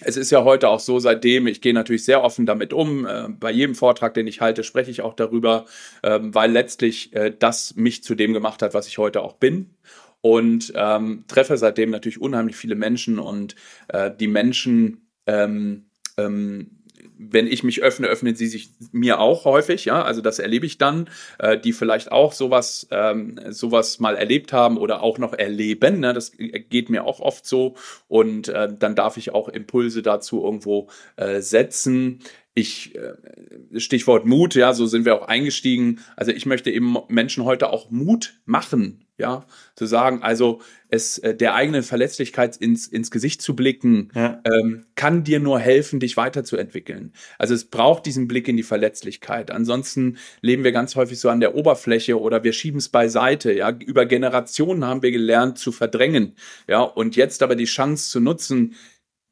es 0.00 0.16
ist 0.16 0.30
ja 0.30 0.44
heute 0.44 0.68
auch 0.68 0.80
so, 0.80 0.98
seitdem, 0.98 1.46
ich 1.46 1.60
gehe 1.60 1.72
natürlich 1.72 2.04
sehr 2.04 2.22
offen 2.22 2.44
damit 2.44 2.72
um, 2.72 3.06
äh, 3.06 3.28
bei 3.28 3.50
jedem 3.50 3.74
Vortrag, 3.74 4.14
den 4.14 4.26
ich 4.26 4.40
halte, 4.40 4.62
spreche 4.62 4.90
ich 4.90 5.00
auch 5.00 5.14
darüber, 5.14 5.64
äh, 6.02 6.18
weil 6.20 6.52
letztlich 6.52 7.14
äh, 7.14 7.34
das 7.36 7.74
mich 7.76 8.02
zu 8.04 8.14
dem 8.14 8.32
gemacht 8.32 8.62
hat, 8.62 8.74
was 8.74 8.88
ich 8.88 8.98
heute 8.98 9.22
auch 9.22 9.34
bin. 9.34 9.74
Und 10.20 10.72
ähm, 10.74 11.24
treffe 11.28 11.56
seitdem 11.56 11.90
natürlich 11.90 12.20
unheimlich 12.20 12.56
viele 12.56 12.74
Menschen 12.74 13.18
und 13.18 13.54
äh, 13.88 14.10
die 14.10 14.26
Menschen 14.26 15.08
ähm, 15.26 15.86
ähm, 16.16 16.75
wenn 17.18 17.46
ich 17.46 17.62
mich 17.62 17.82
öffne, 17.82 18.08
öffnen 18.08 18.34
sie 18.34 18.46
sich 18.46 18.70
mir 18.92 19.20
auch 19.20 19.44
häufig, 19.44 19.86
ja, 19.86 20.02
also 20.02 20.20
das 20.20 20.38
erlebe 20.38 20.66
ich 20.66 20.78
dann, 20.78 21.08
äh, 21.38 21.58
die 21.58 21.72
vielleicht 21.72 22.12
auch 22.12 22.32
sowas, 22.32 22.86
ähm, 22.90 23.40
sowas 23.48 23.98
mal 24.00 24.16
erlebt 24.16 24.52
haben 24.52 24.76
oder 24.76 25.02
auch 25.02 25.18
noch 25.18 25.32
erleben, 25.32 26.00
ne? 26.00 26.12
das 26.12 26.32
geht 26.36 26.90
mir 26.90 27.04
auch 27.04 27.20
oft 27.20 27.46
so 27.46 27.74
und 28.08 28.48
äh, 28.48 28.68
dann 28.78 28.94
darf 28.94 29.16
ich 29.16 29.32
auch 29.32 29.48
Impulse 29.48 30.02
dazu 30.02 30.44
irgendwo 30.44 30.88
äh, 31.16 31.40
setzen. 31.40 32.20
Ich, 32.58 32.94
äh, 32.94 33.78
Stichwort 33.78 34.24
Mut, 34.24 34.54
ja, 34.54 34.72
so 34.72 34.86
sind 34.86 35.04
wir 35.04 35.14
auch 35.14 35.28
eingestiegen. 35.28 36.00
Also 36.16 36.32
ich 36.32 36.46
möchte 36.46 36.70
eben 36.70 36.96
Menschen 37.08 37.44
heute 37.44 37.68
auch 37.68 37.90
Mut 37.90 38.40
machen, 38.46 39.04
ja, 39.18 39.44
zu 39.74 39.84
sagen, 39.84 40.22
also 40.22 40.62
es 40.88 41.18
äh, 41.18 41.34
der 41.34 41.54
eigenen 41.54 41.82
Verletzlichkeit 41.82 42.56
ins, 42.56 42.86
ins 42.86 43.10
Gesicht 43.10 43.42
zu 43.42 43.54
blicken, 43.54 44.10
ja. 44.14 44.40
ähm, 44.44 44.86
kann 44.94 45.22
dir 45.22 45.38
nur 45.38 45.60
helfen, 45.60 46.00
dich 46.00 46.16
weiterzuentwickeln. 46.16 47.12
Also 47.38 47.52
es 47.52 47.66
braucht 47.66 48.06
diesen 48.06 48.26
Blick 48.26 48.48
in 48.48 48.56
die 48.56 48.62
Verletzlichkeit. 48.62 49.50
Ansonsten 49.50 50.16
leben 50.40 50.64
wir 50.64 50.72
ganz 50.72 50.96
häufig 50.96 51.20
so 51.20 51.28
an 51.28 51.40
der 51.40 51.56
Oberfläche 51.56 52.18
oder 52.18 52.42
wir 52.42 52.54
schieben 52.54 52.78
es 52.78 52.88
beiseite. 52.88 53.52
Ja, 53.52 53.70
über 53.70 54.06
Generationen 54.06 54.86
haben 54.86 55.02
wir 55.02 55.10
gelernt 55.10 55.58
zu 55.58 55.72
verdrängen. 55.72 56.36
Ja, 56.68 56.80
und 56.80 57.16
jetzt 57.16 57.42
aber 57.42 57.54
die 57.54 57.64
Chance 57.64 58.08
zu 58.08 58.20
nutzen, 58.20 58.74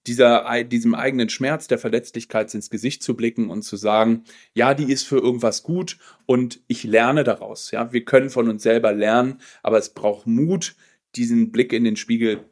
dieser, 0.06 0.64
diesem 0.64 0.94
eigenen 0.94 1.28
Schmerz 1.28 1.66
der 1.66 1.78
Verletzlichkeit 1.78 2.52
ins 2.54 2.70
Gesicht 2.70 3.02
zu 3.02 3.16
blicken 3.16 3.50
und 3.50 3.62
zu 3.62 3.76
sagen, 3.76 4.24
ja, 4.52 4.74
die 4.74 4.92
ist 4.92 5.06
für 5.06 5.18
irgendwas 5.18 5.62
gut 5.62 5.98
und 6.26 6.60
ich 6.66 6.84
lerne 6.84 7.24
daraus. 7.24 7.70
Ja, 7.70 7.92
wir 7.92 8.04
können 8.04 8.30
von 8.30 8.48
uns 8.48 8.62
selber 8.62 8.92
lernen, 8.92 9.40
aber 9.62 9.78
es 9.78 9.90
braucht 9.90 10.26
Mut, 10.26 10.76
diesen 11.16 11.52
Blick 11.52 11.72
in 11.72 11.84
den 11.84 11.96
Spiegel 11.96 12.44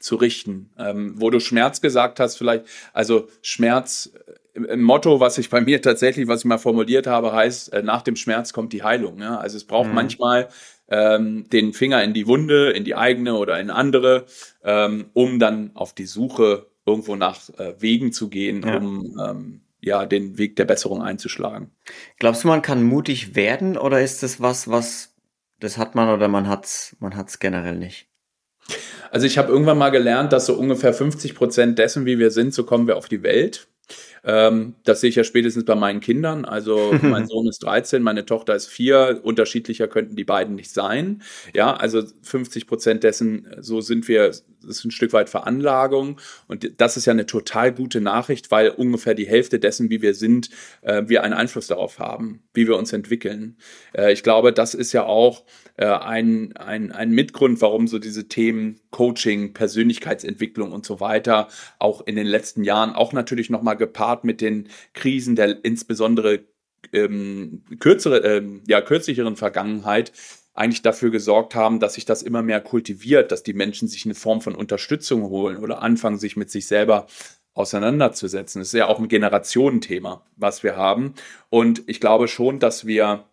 zu 0.00 0.16
richten. 0.16 0.70
Ähm, 0.78 1.14
wo 1.16 1.30
du 1.30 1.40
Schmerz 1.40 1.80
gesagt 1.80 2.20
hast, 2.20 2.36
vielleicht, 2.36 2.66
also 2.92 3.28
Schmerz, 3.42 4.12
äh, 4.54 4.64
im 4.72 4.82
Motto, 4.82 5.20
was 5.20 5.38
ich 5.38 5.50
bei 5.50 5.60
mir 5.60 5.80
tatsächlich, 5.80 6.28
was 6.28 6.40
ich 6.40 6.44
mal 6.44 6.58
formuliert 6.58 7.06
habe, 7.06 7.32
heißt, 7.32 7.72
äh, 7.72 7.82
nach 7.82 8.02
dem 8.02 8.16
Schmerz 8.16 8.52
kommt 8.52 8.72
die 8.72 8.82
Heilung. 8.82 9.20
Ja? 9.20 9.38
Also 9.38 9.56
es 9.56 9.64
braucht 9.64 9.88
mhm. 9.88 9.94
manchmal 9.94 10.48
ähm, 10.88 11.48
den 11.50 11.72
Finger 11.72 12.02
in 12.02 12.14
die 12.14 12.26
Wunde, 12.26 12.70
in 12.70 12.84
die 12.84 12.94
eigene 12.94 13.34
oder 13.34 13.58
in 13.60 13.70
andere, 13.70 14.26
ähm, 14.62 15.10
um 15.12 15.38
dann 15.38 15.70
auf 15.74 15.94
die 15.94 16.06
Suche 16.06 16.66
irgendwo 16.88 17.16
nach 17.16 17.48
äh, 17.58 17.74
Wegen 17.78 18.12
zu 18.12 18.28
gehen, 18.28 18.62
ja. 18.66 18.78
um 18.78 19.18
ähm, 19.22 19.60
ja 19.80 20.06
den 20.06 20.38
Weg 20.38 20.56
der 20.56 20.64
Besserung 20.64 21.02
einzuschlagen. 21.02 21.70
Glaubst 22.18 22.44
du, 22.44 22.48
man 22.48 22.62
kann 22.62 22.82
mutig 22.82 23.36
werden 23.36 23.76
oder 23.76 24.02
ist 24.02 24.22
das 24.22 24.40
was, 24.40 24.68
was 24.68 25.14
das 25.60 25.76
hat 25.76 25.94
man 25.94 26.08
oder 26.08 26.28
man 26.28 26.48
hat's, 26.48 26.96
man 27.00 27.16
hat's 27.16 27.38
generell 27.38 27.76
nicht? 27.76 28.06
Also 29.10 29.26
ich 29.26 29.38
habe 29.38 29.50
irgendwann 29.50 29.78
mal 29.78 29.90
gelernt, 29.90 30.32
dass 30.32 30.46
so 30.46 30.54
ungefähr 30.54 30.92
50 30.92 31.34
Prozent 31.34 31.78
dessen, 31.78 32.04
wie 32.04 32.18
wir 32.18 32.30
sind, 32.30 32.52
so 32.52 32.64
kommen 32.64 32.86
wir 32.86 32.96
auf 32.96 33.08
die 33.08 33.22
Welt. 33.22 33.68
Ähm, 34.24 34.74
das 34.84 35.00
sehe 35.00 35.08
ich 35.08 35.16
ja 35.16 35.24
spätestens 35.24 35.64
bei 35.64 35.74
meinen 35.74 36.00
Kindern. 36.00 36.44
Also 36.44 36.92
mein 37.02 37.26
Sohn 37.26 37.46
ist 37.46 37.62
13, 37.62 38.02
meine 38.02 38.26
Tochter 38.26 38.54
ist 38.54 38.66
4. 38.66 39.20
Unterschiedlicher 39.22 39.88
könnten 39.88 40.16
die 40.16 40.24
beiden 40.24 40.54
nicht 40.54 40.70
sein. 40.70 41.22
Ja, 41.54 41.74
also 41.74 42.02
50 42.22 42.66
Prozent 42.66 43.04
dessen, 43.04 43.48
so 43.58 43.80
sind 43.80 44.06
wir, 44.08 44.32
ist 44.64 44.84
ein 44.84 44.90
Stück 44.90 45.12
weit 45.12 45.28
Veranlagung. 45.28 46.20
Und 46.46 46.80
das 46.80 46.96
ist 46.96 47.06
ja 47.06 47.12
eine 47.12 47.26
total 47.26 47.72
gute 47.72 48.00
Nachricht, 48.00 48.50
weil 48.50 48.70
ungefähr 48.70 49.14
die 49.14 49.26
Hälfte 49.26 49.58
dessen, 49.58 49.90
wie 49.90 50.02
wir 50.02 50.14
sind, 50.14 50.50
äh, 50.82 51.02
wir 51.06 51.22
einen 51.22 51.34
Einfluss 51.34 51.66
darauf 51.66 51.98
haben, 51.98 52.42
wie 52.54 52.66
wir 52.66 52.76
uns 52.76 52.92
entwickeln. 52.92 53.56
Äh, 53.94 54.12
ich 54.12 54.22
glaube, 54.22 54.52
das 54.52 54.74
ist 54.74 54.92
ja 54.92 55.04
auch 55.04 55.44
äh, 55.76 55.86
ein, 55.86 56.56
ein, 56.56 56.92
ein 56.92 57.10
Mitgrund, 57.10 57.60
warum 57.60 57.88
so 57.88 57.98
diese 57.98 58.28
Themen 58.28 58.80
Coaching, 58.90 59.52
Persönlichkeitsentwicklung 59.52 60.72
und 60.72 60.84
so 60.84 61.00
weiter 61.00 61.48
auch 61.78 62.06
in 62.06 62.16
den 62.16 62.26
letzten 62.26 62.64
Jahren 62.64 62.94
auch 62.94 63.12
natürlich 63.12 63.50
nochmal 63.50 63.76
gepaart 63.76 64.24
mit 64.24 64.40
den 64.40 64.68
Krisen 64.94 65.36
der 65.36 65.64
insbesondere 65.64 66.40
ähm, 66.92 67.62
kürzere, 67.80 68.18
ähm, 68.18 68.62
ja, 68.66 68.80
kürzlicheren 68.80 69.36
Vergangenheit 69.36 70.12
eigentlich 70.58 70.82
dafür 70.82 71.10
gesorgt 71.10 71.54
haben, 71.54 71.78
dass 71.78 71.94
sich 71.94 72.04
das 72.04 72.22
immer 72.22 72.42
mehr 72.42 72.60
kultiviert, 72.60 73.30
dass 73.30 73.44
die 73.44 73.52
Menschen 73.52 73.86
sich 73.86 74.04
eine 74.04 74.16
Form 74.16 74.40
von 74.40 74.56
Unterstützung 74.56 75.22
holen 75.28 75.58
oder 75.58 75.82
anfangen, 75.82 76.18
sich 76.18 76.36
mit 76.36 76.50
sich 76.50 76.66
selber 76.66 77.06
auseinanderzusetzen. 77.54 78.60
Das 78.60 78.68
ist 78.68 78.78
ja 78.78 78.86
auch 78.86 78.98
ein 78.98 79.08
Generationenthema, 79.08 80.26
was 80.36 80.64
wir 80.64 80.76
haben. 80.76 81.14
Und 81.48 81.82
ich 81.86 82.00
glaube 82.00 82.26
schon, 82.26 82.58
dass 82.58 82.86
wir 82.86 83.24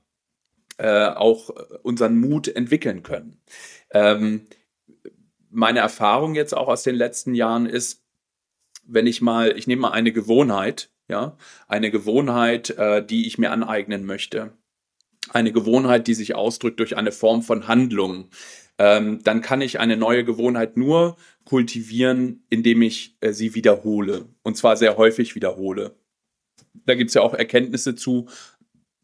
äh, 0.77 1.07
auch 1.07 1.49
unseren 1.81 2.19
Mut 2.19 2.47
entwickeln 2.47 3.01
können. 3.01 3.41
Ähm, 3.91 4.45
meine 5.49 5.79
Erfahrung 5.79 6.35
jetzt 6.35 6.53
auch 6.53 6.67
aus 6.67 6.83
den 6.83 6.95
letzten 6.95 7.33
Jahren 7.33 7.65
ist, 7.65 8.03
wenn 8.85 9.07
ich 9.07 9.21
mal, 9.21 9.57
ich 9.57 9.65
nehme 9.65 9.83
mal 9.83 9.91
eine 9.91 10.11
Gewohnheit, 10.11 10.91
ja, 11.07 11.37
eine 11.67 11.89
Gewohnheit, 11.89 12.69
äh, 12.71 13.03
die 13.03 13.25
ich 13.25 13.39
mir 13.39 13.51
aneignen 13.51 14.05
möchte 14.05 14.53
eine 15.31 15.51
Gewohnheit, 15.51 16.07
die 16.07 16.13
sich 16.13 16.35
ausdrückt 16.35 16.79
durch 16.79 16.97
eine 16.97 17.11
Form 17.11 17.41
von 17.41 17.67
Handlung, 17.67 18.29
ähm, 18.77 19.19
dann 19.23 19.41
kann 19.41 19.61
ich 19.61 19.79
eine 19.79 19.97
neue 19.97 20.25
Gewohnheit 20.25 20.77
nur 20.77 21.15
kultivieren, 21.45 22.43
indem 22.49 22.81
ich 22.81 23.15
äh, 23.21 23.31
sie 23.31 23.55
wiederhole. 23.55 24.27
Und 24.43 24.57
zwar 24.57 24.75
sehr 24.75 24.97
häufig 24.97 25.35
wiederhole. 25.35 25.95
Da 26.85 26.95
gibt 26.95 27.09
es 27.09 27.13
ja 27.13 27.21
auch 27.21 27.33
Erkenntnisse 27.33 27.95
zu, 27.95 28.27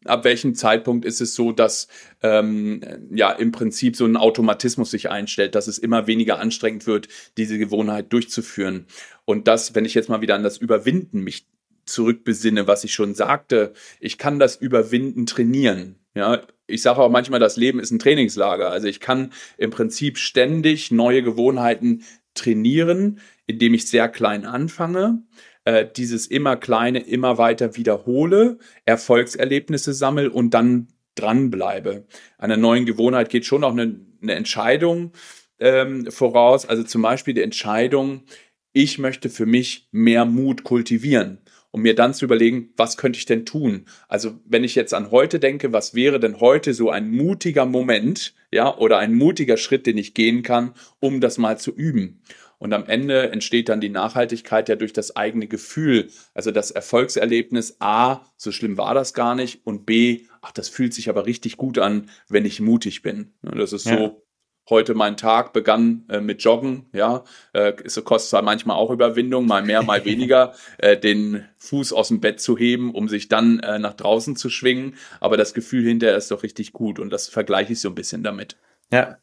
ab 0.04 0.24
welchem 0.24 0.54
Zeitpunkt 0.54 1.04
ist 1.04 1.20
es 1.20 1.34
so, 1.34 1.52
dass 1.52 1.88
ähm, 2.22 2.80
ja 3.12 3.32
im 3.32 3.52
Prinzip 3.52 3.96
so 3.96 4.04
ein 4.04 4.16
Automatismus 4.16 4.90
sich 4.90 5.10
einstellt, 5.10 5.54
dass 5.54 5.68
es 5.68 5.78
immer 5.78 6.06
weniger 6.06 6.38
anstrengend 6.38 6.86
wird, 6.86 7.08
diese 7.36 7.58
Gewohnheit 7.58 8.12
durchzuführen. 8.12 8.86
Und 9.24 9.48
das, 9.48 9.74
wenn 9.74 9.84
ich 9.84 9.94
jetzt 9.94 10.08
mal 10.08 10.20
wieder 10.20 10.34
an 10.34 10.42
das 10.42 10.58
Überwinden 10.58 11.22
mich 11.22 11.46
zurückbesinne, 11.86 12.66
was 12.66 12.84
ich 12.84 12.92
schon 12.92 13.14
sagte, 13.14 13.72
ich 14.00 14.18
kann 14.18 14.38
das 14.38 14.56
Überwinden 14.56 15.26
trainieren. 15.26 15.96
Ja, 16.14 16.42
ich 16.66 16.82
sage 16.82 17.00
auch 17.00 17.10
manchmal, 17.10 17.40
das 17.40 17.56
Leben 17.56 17.80
ist 17.80 17.90
ein 17.90 17.98
Trainingslager. 17.98 18.70
Also 18.70 18.86
ich 18.86 19.00
kann 19.00 19.32
im 19.56 19.70
Prinzip 19.70 20.18
ständig 20.18 20.90
neue 20.90 21.22
Gewohnheiten 21.22 22.04
trainieren, 22.34 23.20
indem 23.46 23.74
ich 23.74 23.88
sehr 23.88 24.08
klein 24.08 24.44
anfange, 24.44 25.22
äh, 25.64 25.86
dieses 25.96 26.26
immer 26.26 26.56
kleine 26.56 27.00
immer 27.00 27.38
weiter 27.38 27.76
wiederhole, 27.76 28.58
Erfolgserlebnisse 28.84 29.92
sammle 29.94 30.30
und 30.30 30.50
dann 30.54 30.88
dranbleibe. 31.14 32.06
Einer 32.38 32.56
neuen 32.56 32.86
Gewohnheit 32.86 33.28
geht 33.30 33.44
schon 33.44 33.64
auch 33.64 33.72
eine, 33.72 34.00
eine 34.22 34.34
Entscheidung 34.34 35.12
ähm, 35.58 36.10
voraus. 36.10 36.66
Also 36.66 36.82
zum 36.84 37.02
Beispiel 37.02 37.34
die 37.34 37.42
Entscheidung, 37.42 38.24
ich 38.72 38.98
möchte 38.98 39.28
für 39.28 39.46
mich 39.46 39.88
mehr 39.92 40.24
Mut 40.24 40.64
kultivieren 40.64 41.42
um 41.72 41.82
mir 41.82 41.96
dann 41.96 42.14
zu 42.14 42.24
überlegen, 42.24 42.72
was 42.76 42.96
könnte 42.96 43.18
ich 43.18 43.26
denn 43.26 43.44
tun? 43.44 43.86
Also 44.06 44.38
wenn 44.44 44.62
ich 44.62 44.76
jetzt 44.76 44.94
an 44.94 45.10
heute 45.10 45.40
denke, 45.40 45.72
was 45.72 45.94
wäre 45.94 46.20
denn 46.20 46.38
heute 46.38 46.74
so 46.74 46.90
ein 46.90 47.10
mutiger 47.10 47.66
Moment, 47.66 48.34
ja, 48.52 48.76
oder 48.76 48.98
ein 48.98 49.14
mutiger 49.14 49.56
Schritt, 49.56 49.86
den 49.86 49.98
ich 49.98 50.14
gehen 50.14 50.42
kann, 50.42 50.74
um 51.00 51.20
das 51.20 51.38
mal 51.38 51.58
zu 51.58 51.72
üben? 51.72 52.22
Und 52.58 52.72
am 52.74 52.86
Ende 52.86 53.32
entsteht 53.32 53.68
dann 53.68 53.80
die 53.80 53.88
Nachhaltigkeit 53.88 54.68
ja 54.68 54.76
durch 54.76 54.92
das 54.92 55.16
eigene 55.16 55.48
Gefühl. 55.48 56.10
Also 56.32 56.52
das 56.52 56.70
Erfolgserlebnis, 56.70 57.78
A, 57.80 58.24
so 58.36 58.52
schlimm 58.52 58.78
war 58.78 58.94
das 58.94 59.14
gar 59.14 59.34
nicht 59.34 59.66
und 59.66 59.84
B, 59.84 60.26
ach, 60.42 60.52
das 60.52 60.68
fühlt 60.68 60.94
sich 60.94 61.08
aber 61.08 61.26
richtig 61.26 61.56
gut 61.56 61.78
an, 61.78 62.08
wenn 62.28 62.44
ich 62.44 62.60
mutig 62.60 63.02
bin. 63.02 63.32
Das 63.42 63.72
ist 63.72 63.86
ja. 63.86 63.98
so 63.98 64.21
heute 64.68 64.94
mein 64.94 65.16
Tag 65.16 65.52
begann 65.52 66.04
äh, 66.08 66.20
mit 66.20 66.42
Joggen, 66.42 66.86
ja, 66.92 67.24
äh, 67.52 67.72
es 67.84 68.02
kostet 68.04 68.30
zwar 68.30 68.42
manchmal 68.42 68.76
auch 68.76 68.90
Überwindung, 68.90 69.46
mal 69.46 69.62
mehr, 69.62 69.82
mal 69.82 70.04
weniger, 70.06 70.54
äh, 70.78 70.96
den 70.96 71.44
Fuß 71.58 71.92
aus 71.92 72.08
dem 72.08 72.20
Bett 72.20 72.40
zu 72.40 72.56
heben, 72.56 72.94
um 72.94 73.08
sich 73.08 73.28
dann 73.28 73.60
äh, 73.60 73.78
nach 73.78 73.94
draußen 73.94 74.36
zu 74.36 74.50
schwingen, 74.50 74.94
aber 75.20 75.36
das 75.36 75.54
Gefühl 75.54 75.84
hinterher 75.84 76.16
ist 76.16 76.30
doch 76.30 76.42
richtig 76.42 76.72
gut 76.72 76.98
und 76.98 77.10
das 77.10 77.28
vergleiche 77.28 77.72
ich 77.72 77.80
so 77.80 77.88
ein 77.88 77.94
bisschen 77.94 78.22
damit. 78.22 78.56
Ja. 78.92 79.18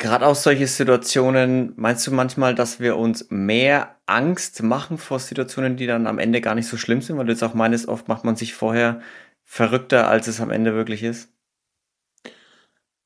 Gerade 0.00 0.28
auch 0.28 0.36
solche 0.36 0.68
Situationen, 0.68 1.72
meinst 1.74 2.06
du 2.06 2.12
manchmal, 2.12 2.54
dass 2.54 2.78
wir 2.78 2.96
uns 2.96 3.26
mehr 3.30 3.96
Angst 4.06 4.62
machen 4.62 4.96
vor 4.96 5.18
Situationen, 5.18 5.76
die 5.76 5.88
dann 5.88 6.06
am 6.06 6.20
Ende 6.20 6.40
gar 6.40 6.54
nicht 6.54 6.68
so 6.68 6.76
schlimm 6.76 7.02
sind? 7.02 7.18
Weil 7.18 7.26
du 7.26 7.32
jetzt 7.32 7.42
auch 7.42 7.54
meinst, 7.54 7.88
oft 7.88 8.06
macht 8.06 8.22
man 8.24 8.36
sich 8.36 8.54
vorher 8.54 9.00
verrückter, 9.42 10.06
als 10.06 10.28
es 10.28 10.40
am 10.40 10.50
Ende 10.50 10.74
wirklich 10.74 11.02
ist? 11.02 11.32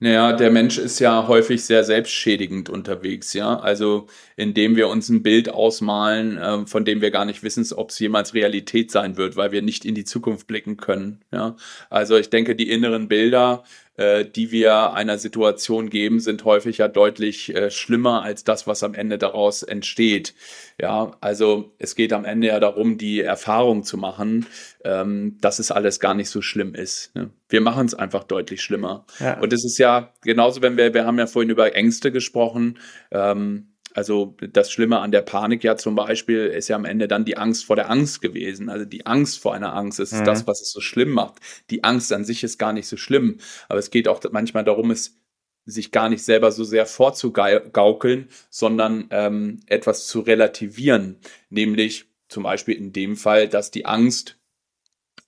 Naja, 0.03 0.33
der 0.33 0.51
Mensch 0.51 0.79
ist 0.79 0.99
ja 0.99 1.29
häufig 1.29 1.65
sehr 1.65 1.85
selbstschädigend 1.85 2.69
unterwegs, 2.69 3.35
ja. 3.35 3.61
Also 3.61 4.09
indem 4.35 4.75
wir 4.75 4.89
uns 4.89 5.09
ein 5.09 5.23
Bild 5.23 5.49
ausmalen, 5.49 6.39
äh, 6.39 6.67
von 6.67 6.85
dem 6.85 7.01
wir 7.01 7.13
gar 7.13 7.25
nicht 7.25 7.45
wissen, 7.45 7.65
ob 7.77 7.91
es 7.91 8.01
jemals 8.01 8.35
Realität 8.35 8.91
sein 8.91 9.17
wird, 9.17 9.37
weil 9.37 9.53
wir 9.53 9.63
nicht 9.63 9.85
in 9.85 9.95
die 9.95 10.03
Zukunft 10.03 10.49
blicken 10.49 10.77
können. 10.77 11.21
Ja. 11.31 11.55
Also 11.89 12.17
ich 12.17 12.31
denke, 12.31 12.57
die 12.57 12.69
inneren 12.69 13.07
Bilder 13.07 13.63
äh, 13.97 14.25
die 14.25 14.51
wir 14.51 14.95
einer 14.95 15.19
Situation 15.19 15.91
geben, 15.91 16.21
sind 16.21 16.45
häufig 16.45 16.79
ja 16.79 16.89
deutlich 16.89 17.55
äh, 17.55 17.71
schlimmer 17.71 18.23
als 18.23 18.45
das, 18.45 18.67
was 18.67 18.83
am 18.83 18.95
Ende 18.95 19.19
daraus 19.19 19.63
entsteht. 19.63 20.35
Ja, 20.81 21.13
also 21.21 21.75
es 21.79 21.95
geht 21.95 22.13
am 22.13 22.25
Ende 22.25 22.49
ja 22.49 22.61
darum, 22.61 22.97
die 22.97 23.21
Erfahrung 23.21 23.85
zu 23.85 23.99
machen, 23.99 24.47
ähm, 24.85 25.37
dass 25.41 25.59
es 25.59 25.71
alles 25.71 26.01
gar 26.01 26.15
nicht 26.15 26.31
so 26.31 26.41
schlimm 26.41 26.75
ist. 26.75 27.15
Ne? 27.15 27.31
Wir 27.49 27.61
machen 27.61 27.87
es 27.87 27.95
einfach 27.95 28.25
deutlich 28.25 28.63
schlimmer. 28.63 29.05
Ja. 29.21 29.39
Und 29.41 29.53
es 29.53 29.65
ist 29.65 29.79
ja 29.79 30.13
genauso, 30.23 30.63
wenn 30.63 30.77
wir, 30.77 30.95
wir 30.95 31.05
haben 31.05 31.19
ja 31.19 31.27
vorhin 31.27 31.51
über 31.51 31.75
Ängste 31.75 32.13
gesprochen. 32.13 32.79
Ähm, 33.11 33.72
also 33.95 34.37
das 34.53 34.71
Schlimme 34.71 34.99
an 35.01 35.13
der 35.13 35.23
Panik 35.23 35.65
ja 35.65 35.77
zum 35.77 35.95
Beispiel 35.95 36.47
ist 36.47 36.69
ja 36.69 36.77
am 36.77 36.85
Ende 36.85 37.09
dann 37.09 37.25
die 37.25 37.37
Angst 37.37 37.65
vor 37.65 37.77
der 37.77 37.91
Angst 37.91 38.21
gewesen. 38.21 38.69
Also 38.69 38.85
die 38.85 39.07
Angst 39.07 39.41
vor 39.41 39.55
einer 39.55 39.75
Angst 39.75 40.01
ist 40.01 40.13
mhm. 40.13 40.25
das, 40.25 40.47
was 40.47 40.61
es 40.61 40.73
so 40.73 40.81
schlimm 40.81 41.11
macht. 41.11 41.37
Die 41.71 41.85
Angst 41.85 42.13
an 42.13 42.25
sich 42.25 42.43
ist 42.45 42.59
gar 42.59 42.73
nicht 42.73 42.87
so 42.87 42.97
schlimm, 42.97 43.39
aber 43.69 43.79
es 43.79 43.91
geht 43.91 44.09
auch 44.09 44.21
manchmal 44.31 44.65
darum, 44.65 44.91
es 44.91 45.17
sich 45.65 45.93
gar 45.93 46.09
nicht 46.09 46.25
selber 46.25 46.51
so 46.51 46.65
sehr 46.65 46.87
vorzugaukeln, 46.87 48.29
sondern 48.51 49.07
ähm, 49.11 49.61
etwas 49.67 50.07
zu 50.09 50.21
relativieren. 50.21 51.19
Nämlich 51.51 52.07
zum 52.29 52.43
Beispiel 52.43 52.77
in 52.77 52.93
dem 52.93 53.17
Fall, 53.17 53.49
dass 53.49 53.71
die 53.71 53.87
Angst 53.87 54.39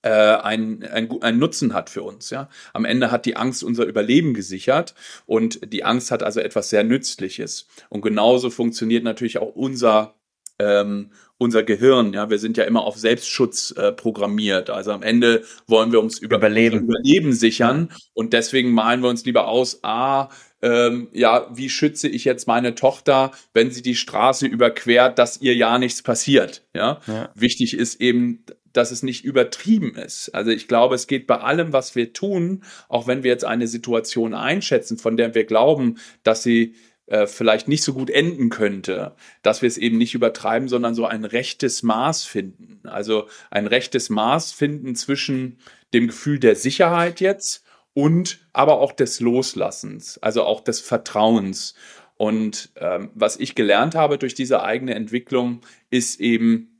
äh, 0.01 0.09
einen, 0.09 0.83
einen, 0.83 1.21
einen 1.21 1.39
Nutzen 1.39 1.73
hat 1.73 1.89
für 1.89 2.03
uns. 2.03 2.29
Ja? 2.29 2.49
Am 2.73 2.85
Ende 2.85 3.11
hat 3.11 3.25
die 3.25 3.35
Angst 3.35 3.63
unser 3.63 3.85
Überleben 3.85 4.33
gesichert 4.33 4.93
und 5.25 5.73
die 5.73 5.83
Angst 5.83 6.11
hat 6.11 6.23
also 6.23 6.39
etwas 6.39 6.69
sehr 6.69 6.83
Nützliches. 6.83 7.67
Und 7.89 8.01
genauso 8.01 8.49
funktioniert 8.49 9.03
natürlich 9.03 9.39
auch 9.39 9.55
unser 9.55 10.15
ähm, 10.57 11.11
unser 11.37 11.63
Gehirn, 11.63 12.13
ja, 12.13 12.29
wir 12.29 12.39
sind 12.39 12.55
ja 12.55 12.63
immer 12.63 12.85
auf 12.85 12.97
Selbstschutz 12.97 13.71
äh, 13.71 13.91
programmiert. 13.91 14.69
Also 14.69 14.91
am 14.91 15.03
Ende 15.03 15.43
wollen 15.67 15.91
wir 15.91 15.99
uns 15.99 16.17
über 16.17 16.37
Überleben, 16.37 16.83
Überleben 16.83 17.33
sichern 17.33 17.89
und 18.13 18.31
deswegen 18.31 18.71
malen 18.71 19.01
wir 19.01 19.09
uns 19.09 19.25
lieber 19.25 19.47
aus, 19.47 19.83
ah, 19.83 20.29
ähm, 20.61 21.09
ja, 21.11 21.49
wie 21.53 21.69
schütze 21.69 22.07
ich 22.07 22.23
jetzt 22.23 22.47
meine 22.47 22.73
Tochter, 22.73 23.31
wenn 23.53 23.69
sie 23.69 23.81
die 23.81 23.95
Straße 23.95 24.47
überquert, 24.47 25.19
dass 25.19 25.41
ihr 25.41 25.55
ja 25.55 25.77
nichts 25.77 26.01
passiert. 26.01 26.63
Ja? 26.73 27.01
ja. 27.05 27.29
Wichtig 27.35 27.73
ist 27.73 27.99
eben, 27.99 28.45
dass 28.77 28.91
es 28.91 29.03
nicht 29.03 29.23
übertrieben 29.23 29.95
ist. 29.95 30.29
Also 30.29 30.51
ich 30.51 30.67
glaube, 30.67 30.95
es 30.95 31.07
geht 31.07 31.27
bei 31.27 31.37
allem, 31.37 31.73
was 31.73 31.95
wir 31.95 32.13
tun, 32.13 32.63
auch 32.89 33.07
wenn 33.07 33.23
wir 33.23 33.31
jetzt 33.31 33.45
eine 33.45 33.67
Situation 33.67 34.33
einschätzen, 34.33 34.97
von 34.97 35.17
der 35.17 35.33
wir 35.33 35.45
glauben, 35.45 35.97
dass 36.23 36.43
sie 36.43 36.75
äh, 37.07 37.27
vielleicht 37.27 37.67
nicht 37.67 37.83
so 37.83 37.93
gut 37.93 38.09
enden 38.09 38.49
könnte, 38.49 39.15
dass 39.43 39.61
wir 39.61 39.67
es 39.67 39.77
eben 39.77 39.97
nicht 39.97 40.15
übertreiben, 40.15 40.67
sondern 40.67 40.95
so 40.95 41.05
ein 41.05 41.23
rechtes 41.23 41.83
Maß 41.83 42.25
finden. 42.25 42.81
Also 42.83 43.27
ein 43.51 43.67
rechtes 43.67 44.09
Maß 44.09 44.51
finden 44.51 44.95
zwischen 44.95 45.59
dem 45.93 46.07
Gefühl 46.07 46.39
der 46.39 46.55
Sicherheit 46.55 47.21
jetzt 47.21 47.63
und 47.93 48.45
aber 48.53 48.79
auch 48.81 48.91
des 48.91 49.19
Loslassens, 49.19 50.17
also 50.17 50.43
auch 50.43 50.61
des 50.61 50.81
Vertrauens. 50.81 51.75
Und 52.17 52.71
ähm, 52.77 53.11
was 53.13 53.37
ich 53.37 53.55
gelernt 53.55 53.95
habe 53.95 54.17
durch 54.17 54.33
diese 54.33 54.63
eigene 54.63 54.95
Entwicklung, 54.95 55.61
ist 55.89 56.19
eben, 56.19 56.74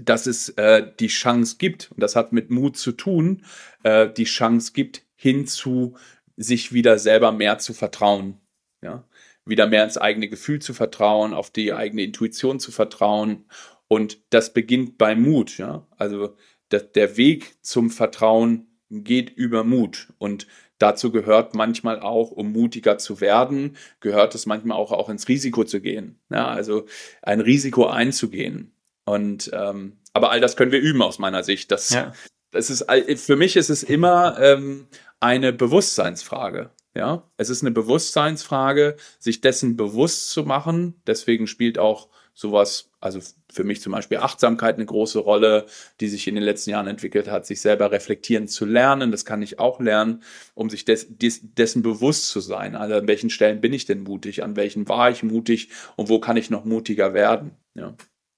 dass 0.00 0.26
es 0.26 0.50
äh, 0.50 0.86
die 0.98 1.08
Chance 1.08 1.56
gibt, 1.58 1.90
und 1.92 2.00
das 2.02 2.16
hat 2.16 2.32
mit 2.32 2.50
Mut 2.50 2.76
zu 2.76 2.92
tun, 2.92 3.44
äh, 3.82 4.10
die 4.10 4.24
Chance 4.24 4.72
gibt, 4.72 5.02
hinzu 5.16 5.96
sich 6.36 6.72
wieder 6.72 6.98
selber 6.98 7.32
mehr 7.32 7.58
zu 7.58 7.74
vertrauen. 7.74 8.40
Ja? 8.82 9.04
Wieder 9.44 9.66
mehr 9.66 9.84
ins 9.84 9.98
eigene 9.98 10.28
Gefühl 10.28 10.60
zu 10.60 10.74
vertrauen, 10.74 11.34
auf 11.34 11.50
die 11.50 11.72
eigene 11.72 12.02
Intuition 12.02 12.60
zu 12.60 12.72
vertrauen. 12.72 13.44
Und 13.88 14.18
das 14.30 14.52
beginnt 14.52 14.98
bei 14.98 15.14
Mut. 15.14 15.58
Ja? 15.58 15.86
Also 15.96 16.36
der, 16.70 17.16
Weg 17.16 17.54
zum 17.62 17.90
Vertrauen 17.90 18.66
geht 18.90 19.30
über 19.30 19.64
Mut. 19.64 20.12
Und 20.18 20.46
dazu 20.78 21.12
gehört 21.12 21.54
manchmal 21.54 22.00
auch, 22.00 22.30
um 22.30 22.52
mutiger 22.52 22.98
zu 22.98 23.20
werden, 23.20 23.76
gehört 24.00 24.34
es 24.34 24.46
manchmal 24.46 24.76
auch, 24.76 24.92
auch 24.92 25.08
ins 25.08 25.28
Risiko 25.28 25.64
zu 25.64 25.80
gehen. 25.80 26.18
Ja, 26.30 26.48
also 26.48 26.86
ein 27.22 27.40
Risiko 27.40 27.86
einzugehen. 27.86 28.73
Und 29.04 29.50
ähm, 29.52 29.98
aber 30.12 30.30
all 30.30 30.40
das 30.40 30.56
können 30.56 30.72
wir 30.72 30.80
üben 30.80 31.02
aus 31.02 31.18
meiner 31.18 31.42
Sicht. 31.42 31.70
Das, 31.70 31.90
ja. 31.90 32.12
das 32.50 32.70
ist 32.70 32.86
für 33.20 33.36
mich 33.36 33.56
ist 33.56 33.70
es 33.70 33.82
immer 33.82 34.38
ähm, 34.40 34.86
eine 35.20 35.52
Bewusstseinsfrage. 35.52 36.70
Ja, 36.96 37.28
es 37.36 37.50
ist 37.50 37.62
eine 37.62 37.72
Bewusstseinsfrage, 37.72 38.96
sich 39.18 39.40
dessen 39.40 39.76
bewusst 39.76 40.30
zu 40.30 40.44
machen. 40.44 40.94
Deswegen 41.06 41.48
spielt 41.48 41.76
auch 41.78 42.08
sowas 42.34 42.92
also 43.04 43.20
für 43.52 43.64
mich 43.64 43.82
zum 43.82 43.92
Beispiel 43.92 44.16
Achtsamkeit 44.16 44.76
eine 44.76 44.86
große 44.86 45.18
Rolle, 45.18 45.66
die 46.00 46.08
sich 46.08 46.26
in 46.26 46.36
den 46.36 46.42
letzten 46.42 46.70
Jahren 46.70 46.86
entwickelt 46.86 47.28
hat, 47.28 47.44
sich 47.44 47.60
selber 47.60 47.92
reflektieren 47.92 48.48
zu 48.48 48.64
lernen. 48.64 49.10
Das 49.10 49.26
kann 49.26 49.42
ich 49.42 49.58
auch 49.58 49.78
lernen, 49.78 50.22
um 50.54 50.70
sich 50.70 50.86
des, 50.86 51.18
des, 51.18 51.40
dessen 51.42 51.82
bewusst 51.82 52.28
zu 52.30 52.40
sein. 52.40 52.76
Also 52.76 52.94
an 52.94 53.06
welchen 53.06 53.28
Stellen 53.28 53.60
bin 53.60 53.74
ich 53.74 53.84
denn 53.84 54.04
mutig, 54.04 54.42
an 54.42 54.56
welchen 54.56 54.88
war 54.88 55.10
ich 55.10 55.22
mutig 55.22 55.68
und 55.96 56.08
wo 56.08 56.18
kann 56.18 56.38
ich 56.38 56.48
noch 56.48 56.64
mutiger 56.64 57.12
werden. 57.12 57.50
Ja. 57.74 57.94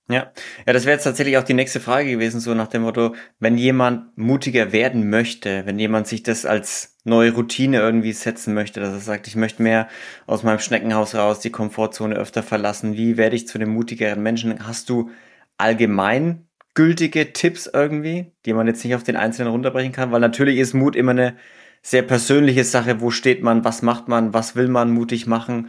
Ja, 0.08 0.32
ja, 0.64 0.72
das 0.72 0.84
wäre 0.84 0.94
jetzt 0.94 1.02
tatsächlich 1.02 1.36
auch 1.36 1.42
die 1.42 1.54
nächste 1.54 1.80
Frage 1.80 2.08
gewesen, 2.10 2.38
so 2.38 2.54
nach 2.54 2.68
dem 2.68 2.82
Motto, 2.82 3.16
wenn 3.40 3.58
jemand 3.58 4.16
mutiger 4.16 4.70
werden 4.70 5.10
möchte, 5.10 5.66
wenn 5.66 5.80
jemand 5.80 6.06
sich 6.06 6.22
das 6.22 6.46
als 6.46 6.96
neue 7.02 7.32
Routine 7.32 7.78
irgendwie 7.80 8.12
setzen 8.12 8.54
möchte, 8.54 8.78
dass 8.78 8.92
er 8.92 9.00
sagt, 9.00 9.26
ich 9.26 9.34
möchte 9.34 9.64
mehr 9.64 9.88
aus 10.26 10.44
meinem 10.44 10.60
Schneckenhaus 10.60 11.16
raus, 11.16 11.40
die 11.40 11.50
Komfortzone 11.50 12.14
öfter 12.14 12.44
verlassen, 12.44 12.94
wie 12.96 13.16
werde 13.16 13.34
ich 13.34 13.48
zu 13.48 13.58
einem 13.58 13.70
mutigeren 13.70 14.22
Menschen? 14.22 14.64
Hast 14.64 14.90
du 14.90 15.10
allgemein 15.58 16.46
gültige 16.74 17.32
Tipps 17.32 17.66
irgendwie, 17.72 18.32
die 18.44 18.52
man 18.52 18.68
jetzt 18.68 18.84
nicht 18.84 18.94
auf 18.94 19.02
den 19.02 19.16
Einzelnen 19.16 19.50
runterbrechen 19.50 19.90
kann? 19.92 20.12
Weil 20.12 20.20
natürlich 20.20 20.58
ist 20.58 20.72
Mut 20.72 20.94
immer 20.94 21.12
eine 21.12 21.36
sehr 21.82 22.02
persönliche 22.02 22.62
Sache. 22.64 23.00
Wo 23.00 23.10
steht 23.10 23.42
man? 23.42 23.64
Was 23.64 23.82
macht 23.82 24.06
man? 24.06 24.32
Was 24.34 24.54
will 24.54 24.68
man 24.68 24.90
mutig 24.92 25.26
machen? 25.26 25.68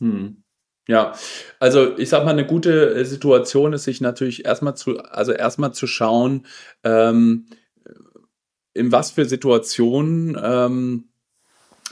Hm. 0.00 0.42
Ja, 0.88 1.12
also 1.60 1.98
ich 1.98 2.08
sag 2.08 2.24
mal, 2.24 2.30
eine 2.30 2.46
gute 2.46 2.94
äh, 2.94 3.04
Situation 3.04 3.74
ist 3.74 3.84
sich 3.84 4.00
natürlich 4.00 4.46
erstmal 4.46 4.74
zu, 4.74 4.98
also 4.98 5.32
erstmal 5.32 5.74
zu 5.74 5.86
schauen, 5.86 6.46
ähm, 6.82 7.46
in 8.72 8.90
was 8.90 9.10
für 9.10 9.26
Situationen 9.26 10.38
ähm, 10.42 11.08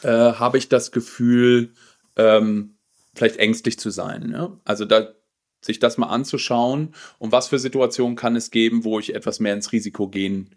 äh, 0.02 0.08
habe 0.08 0.56
ich 0.56 0.70
das 0.70 0.92
Gefühl, 0.92 1.74
ähm, 2.16 2.78
vielleicht 3.14 3.36
ängstlich 3.36 3.78
zu 3.78 3.90
sein. 3.90 4.30
Ja? 4.32 4.58
Also 4.64 4.86
da 4.86 5.12
sich 5.60 5.78
das 5.78 5.98
mal 5.98 6.08
anzuschauen 6.08 6.94
und 7.18 7.32
was 7.32 7.48
für 7.48 7.58
Situationen 7.58 8.16
kann 8.16 8.34
es 8.34 8.50
geben, 8.50 8.84
wo 8.84 8.98
ich 8.98 9.14
etwas 9.14 9.40
mehr 9.40 9.52
ins 9.52 9.72
Risiko 9.72 10.08
gehen 10.08 10.54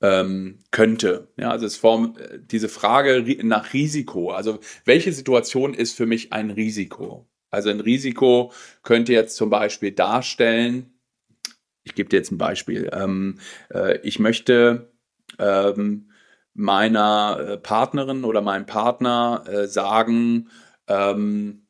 ähm, 0.00 0.60
könnte. 0.70 1.28
Ja, 1.36 1.50
also 1.50 1.66
es 1.66 1.76
form, 1.76 2.16
äh, 2.18 2.38
diese 2.38 2.70
Frage 2.70 3.22
nach 3.44 3.74
Risiko. 3.74 4.30
Also 4.30 4.60
welche 4.86 5.12
Situation 5.12 5.74
ist 5.74 5.94
für 5.94 6.06
mich 6.06 6.32
ein 6.32 6.50
Risiko? 6.50 7.28
Also 7.56 7.70
ein 7.70 7.80
Risiko 7.80 8.52
könnte 8.82 9.14
jetzt 9.14 9.34
zum 9.34 9.48
Beispiel 9.48 9.90
darstellen, 9.90 10.92
ich 11.84 11.94
gebe 11.94 12.10
dir 12.10 12.16
jetzt 12.18 12.30
ein 12.30 12.36
Beispiel, 12.36 12.90
ähm, 12.92 13.38
äh, 13.72 13.98
ich 14.02 14.18
möchte 14.18 14.92
ähm, 15.38 16.10
meiner 16.52 17.38
äh, 17.40 17.56
Partnerin 17.56 18.24
oder 18.24 18.42
meinem 18.42 18.66
Partner 18.66 19.42
äh, 19.48 19.66
sagen, 19.68 20.50
ähm, 20.86 21.66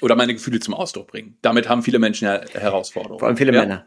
oder 0.00 0.14
meine 0.14 0.34
Gefühle 0.34 0.60
zum 0.60 0.74
Ausdruck 0.74 1.08
bringen. 1.08 1.36
Damit 1.42 1.68
haben 1.68 1.82
viele 1.82 1.98
Menschen 1.98 2.26
ja 2.26 2.40
Herausforderungen. 2.52 3.18
Vor 3.18 3.26
allem 3.26 3.36
viele 3.36 3.52
ja. 3.52 3.62
Männer. 3.62 3.86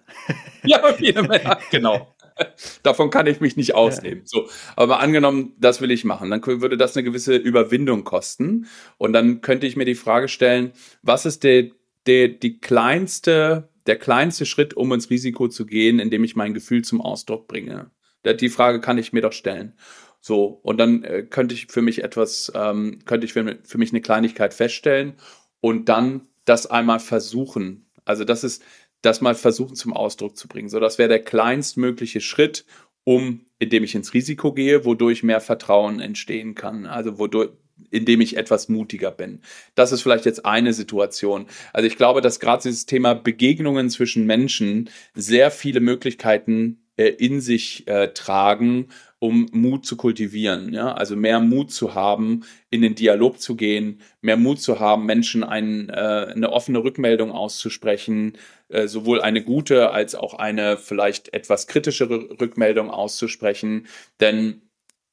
Ja, 0.64 0.94
viele 0.98 1.24
Männer, 1.24 1.60
genau. 1.72 2.14
Davon 2.84 3.10
kann 3.10 3.28
ich 3.28 3.40
mich 3.40 3.58
nicht 3.58 3.76
ausnehmen. 3.76 4.24
So, 4.26 4.50
aber 4.76 5.00
angenommen, 5.00 5.56
das 5.60 5.82
will 5.82 5.92
ich 5.92 6.04
machen, 6.04 6.30
dann 6.30 6.46
würde 6.46 6.78
das 6.78 6.96
eine 6.96 7.04
gewisse 7.04 7.36
Überwindung 7.36 8.04
kosten. 8.04 8.68
Und 8.98 9.14
dann 9.14 9.42
könnte 9.42 9.68
ich 9.68 9.76
mir 9.76 9.86
die 9.86 9.96
Frage 9.96 10.28
stellen, 10.28 10.74
was 11.02 11.26
ist 11.26 11.44
der, 11.44 11.72
der, 12.08 12.30
die 12.30 12.60
kleinste, 12.60 13.70
der 13.88 13.98
kleinste 13.98 14.46
Schritt, 14.46 14.74
um 14.74 14.92
ins 14.94 15.10
Risiko 15.10 15.48
zu 15.48 15.66
gehen, 15.66 16.00
indem 16.00 16.24
ich 16.24 16.36
mein 16.36 16.54
Gefühl 16.54 16.84
zum 16.84 17.02
Ausdruck 17.02 17.48
bringe? 17.48 17.92
Die 18.26 18.50
Frage 18.50 18.82
kann 18.82 18.98
ich 18.98 19.14
mir 19.14 19.22
doch 19.22 19.34
stellen. 19.34 19.74
So, 20.20 20.46
und 20.46 20.78
dann 20.78 21.04
äh, 21.04 21.24
könnte 21.24 21.56
ich 21.56 21.68
für 21.68 21.82
mich 21.82 22.04
etwas, 22.04 22.52
ähm, 22.54 23.00
könnte 23.06 23.26
ich 23.26 23.34
für, 23.34 23.58
für 23.64 23.80
mich 23.80 23.92
eine 23.92 24.02
Kleinigkeit 24.02 24.54
feststellen 24.54 25.16
und 25.62 25.90
dann 25.90 26.28
das 26.46 26.68
einmal 26.68 27.00
versuchen. 27.00 27.90
Also 28.06 28.24
das 28.24 28.44
ist, 28.44 28.64
das 29.02 29.22
mal 29.22 29.36
versuchen 29.36 29.76
zum 29.76 29.94
Ausdruck 29.94 30.38
zu 30.38 30.48
bringen. 30.48 30.70
So, 30.70 30.80
das 30.80 30.98
wäre 30.98 31.10
der 31.10 31.24
kleinstmögliche 31.24 32.22
Schritt, 32.22 32.66
um, 33.04 33.46
indem 33.60 33.84
ich 33.84 33.96
ins 33.96 34.14
Risiko 34.14 34.54
gehe, 34.54 34.86
wodurch 34.86 35.24
mehr 35.24 35.42
Vertrauen 35.42 36.00
entstehen 36.00 36.56
kann. 36.56 36.86
Also 36.86 37.18
wodurch, 37.18 37.52
indem 37.90 38.22
ich 38.22 38.38
etwas 38.38 38.70
mutiger 38.70 39.12
bin. 39.12 39.42
Das 39.76 39.92
ist 39.92 40.02
vielleicht 40.02 40.26
jetzt 40.26 40.46
eine 40.46 40.74
Situation. 40.74 41.48
Also 41.74 41.88
ich 41.88 41.98
glaube, 41.98 42.22
dass 42.22 42.40
gerade 42.40 42.64
dieses 42.64 42.86
Thema 42.86 43.14
Begegnungen 43.14 43.90
zwischen 43.90 44.26
Menschen 44.26 44.90
sehr 45.14 45.52
viele 45.52 45.80
Möglichkeiten 45.80 46.84
äh, 46.98 47.08
in 47.08 47.42
sich 47.42 47.88
äh, 47.88 48.10
tragen, 48.14 48.90
um 49.24 49.48
Mut 49.52 49.86
zu 49.86 49.98
kultivieren. 49.98 50.74
Ja? 50.74 50.94
Also 50.94 51.16
mehr 51.16 51.40
Mut 51.40 51.72
zu 51.72 51.94
haben, 51.94 52.44
in 52.72 52.82
den 52.82 52.96
Dialog 52.96 53.40
zu 53.40 53.56
gehen, 53.56 54.02
mehr 54.22 54.36
Mut 54.36 54.60
zu 54.60 54.80
haben, 54.80 55.06
Menschen 55.06 55.44
ein, 55.44 55.90
äh, 55.90 55.94
eine 56.34 56.52
offene 56.52 56.84
Rückmeldung 56.84 57.32
auszusprechen, 57.32 58.40
äh, 58.70 58.88
sowohl 58.88 59.22
eine 59.22 59.44
gute 59.44 59.92
als 59.92 60.16
auch 60.16 60.34
eine 60.34 60.76
vielleicht 60.76 61.34
etwas 61.36 61.68
kritischere 61.68 62.40
Rückmeldung 62.42 62.90
auszusprechen. 62.90 63.86
Denn 64.20 64.64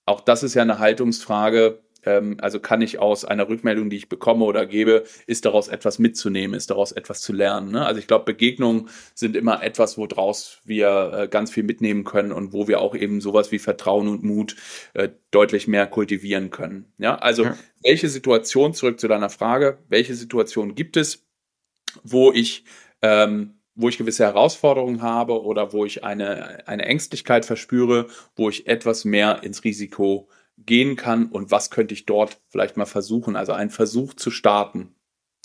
auch 0.06 0.22
das 0.22 0.42
ist 0.42 0.54
ja 0.54 0.62
eine 0.62 0.78
Haltungsfrage 0.78 1.82
also 2.40 2.60
kann 2.60 2.80
ich 2.80 2.98
aus 2.98 3.24
einer 3.24 3.48
Rückmeldung, 3.48 3.90
die 3.90 3.96
ich 3.96 4.08
bekomme 4.08 4.44
oder 4.44 4.66
gebe, 4.66 5.04
ist 5.26 5.44
daraus 5.44 5.68
etwas 5.68 5.98
mitzunehmen, 5.98 6.56
ist 6.56 6.70
daraus 6.70 6.92
etwas 6.92 7.20
zu 7.20 7.32
lernen. 7.32 7.72
Ne? 7.72 7.84
Also 7.84 7.98
ich 7.98 8.06
glaube, 8.06 8.24
Begegnungen 8.24 8.88
sind 9.14 9.36
immer 9.36 9.62
etwas, 9.62 9.98
woraus 9.98 10.60
wir 10.64 11.12
äh, 11.12 11.28
ganz 11.28 11.50
viel 11.50 11.64
mitnehmen 11.64 12.04
können 12.04 12.32
und 12.32 12.52
wo 12.52 12.68
wir 12.68 12.80
auch 12.80 12.94
eben 12.94 13.20
sowas 13.20 13.52
wie 13.52 13.58
Vertrauen 13.58 14.08
und 14.08 14.22
Mut 14.22 14.56
äh, 14.94 15.08
deutlich 15.30 15.66
mehr 15.66 15.86
kultivieren 15.86 16.50
können. 16.50 16.92
Ja, 16.98 17.16
also 17.16 17.44
ja. 17.44 17.58
welche 17.82 18.08
Situation, 18.08 18.74
zurück 18.74 19.00
zu 19.00 19.08
deiner 19.08 19.30
Frage, 19.30 19.78
welche 19.88 20.14
Situation 20.14 20.74
gibt 20.74 20.96
es, 20.96 21.26
wo 22.02 22.32
ich 22.32 22.64
ähm, 23.02 23.58
wo 23.80 23.88
ich 23.88 23.96
gewisse 23.96 24.24
Herausforderungen 24.24 25.02
habe 25.02 25.40
oder 25.40 25.72
wo 25.72 25.84
ich 25.84 26.02
eine, 26.02 26.66
eine 26.66 26.84
Ängstlichkeit 26.84 27.44
verspüre, 27.44 28.08
wo 28.34 28.50
ich 28.50 28.66
etwas 28.66 29.04
mehr 29.04 29.44
ins 29.44 29.62
Risiko 29.62 30.28
gehen 30.66 30.96
kann 30.96 31.26
und 31.26 31.50
was 31.50 31.70
könnte 31.70 31.94
ich 31.94 32.06
dort 32.06 32.38
vielleicht 32.48 32.76
mal 32.76 32.86
versuchen. 32.86 33.36
Also 33.36 33.52
einen 33.52 33.70
Versuch 33.70 34.14
zu 34.14 34.30
starten. 34.30 34.94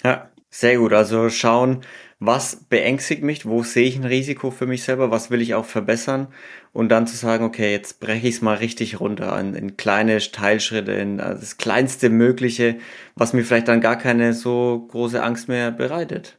Ja, 0.04 0.30
sehr 0.50 0.78
gut. 0.78 0.94
Also 0.94 1.30
schauen, 1.30 1.82
was 2.20 2.66
beängstigt 2.70 3.24
mich, 3.24 3.46
wo 3.46 3.64
sehe 3.64 3.88
ich 3.88 3.98
ein 3.98 4.04
Risiko 4.04 4.52
für 4.52 4.68
mich 4.68 4.84
selber, 4.84 5.12
was 5.12 5.32
will 5.32 5.42
ich 5.42 5.56
auch 5.56 5.66
verbessern 5.66 6.28
und 6.72 6.90
dann 6.90 7.08
zu 7.08 7.16
sagen, 7.16 7.44
okay, 7.44 7.72
jetzt 7.72 8.00
breche 8.00 8.28
ich 8.28 8.36
es 8.36 8.42
mal 8.42 8.58
richtig 8.58 9.00
runter 9.00 9.40
in, 9.40 9.56
in 9.56 9.78
kleine 9.78 10.20
Teilschritte, 10.20 10.92
in 10.92 11.20
also 11.20 11.40
das 11.40 11.58
kleinste 11.58 12.10
Mögliche, 12.10 12.78
was 13.16 13.34
mir 13.34 13.44
vielleicht 13.44 13.68
dann 13.68 13.82
gar 13.82 13.98
keine 13.98 14.34
so 14.34 14.88
große 14.92 15.22
Angst 15.22 15.48
mehr 15.48 15.72
bereitet. 15.72 16.38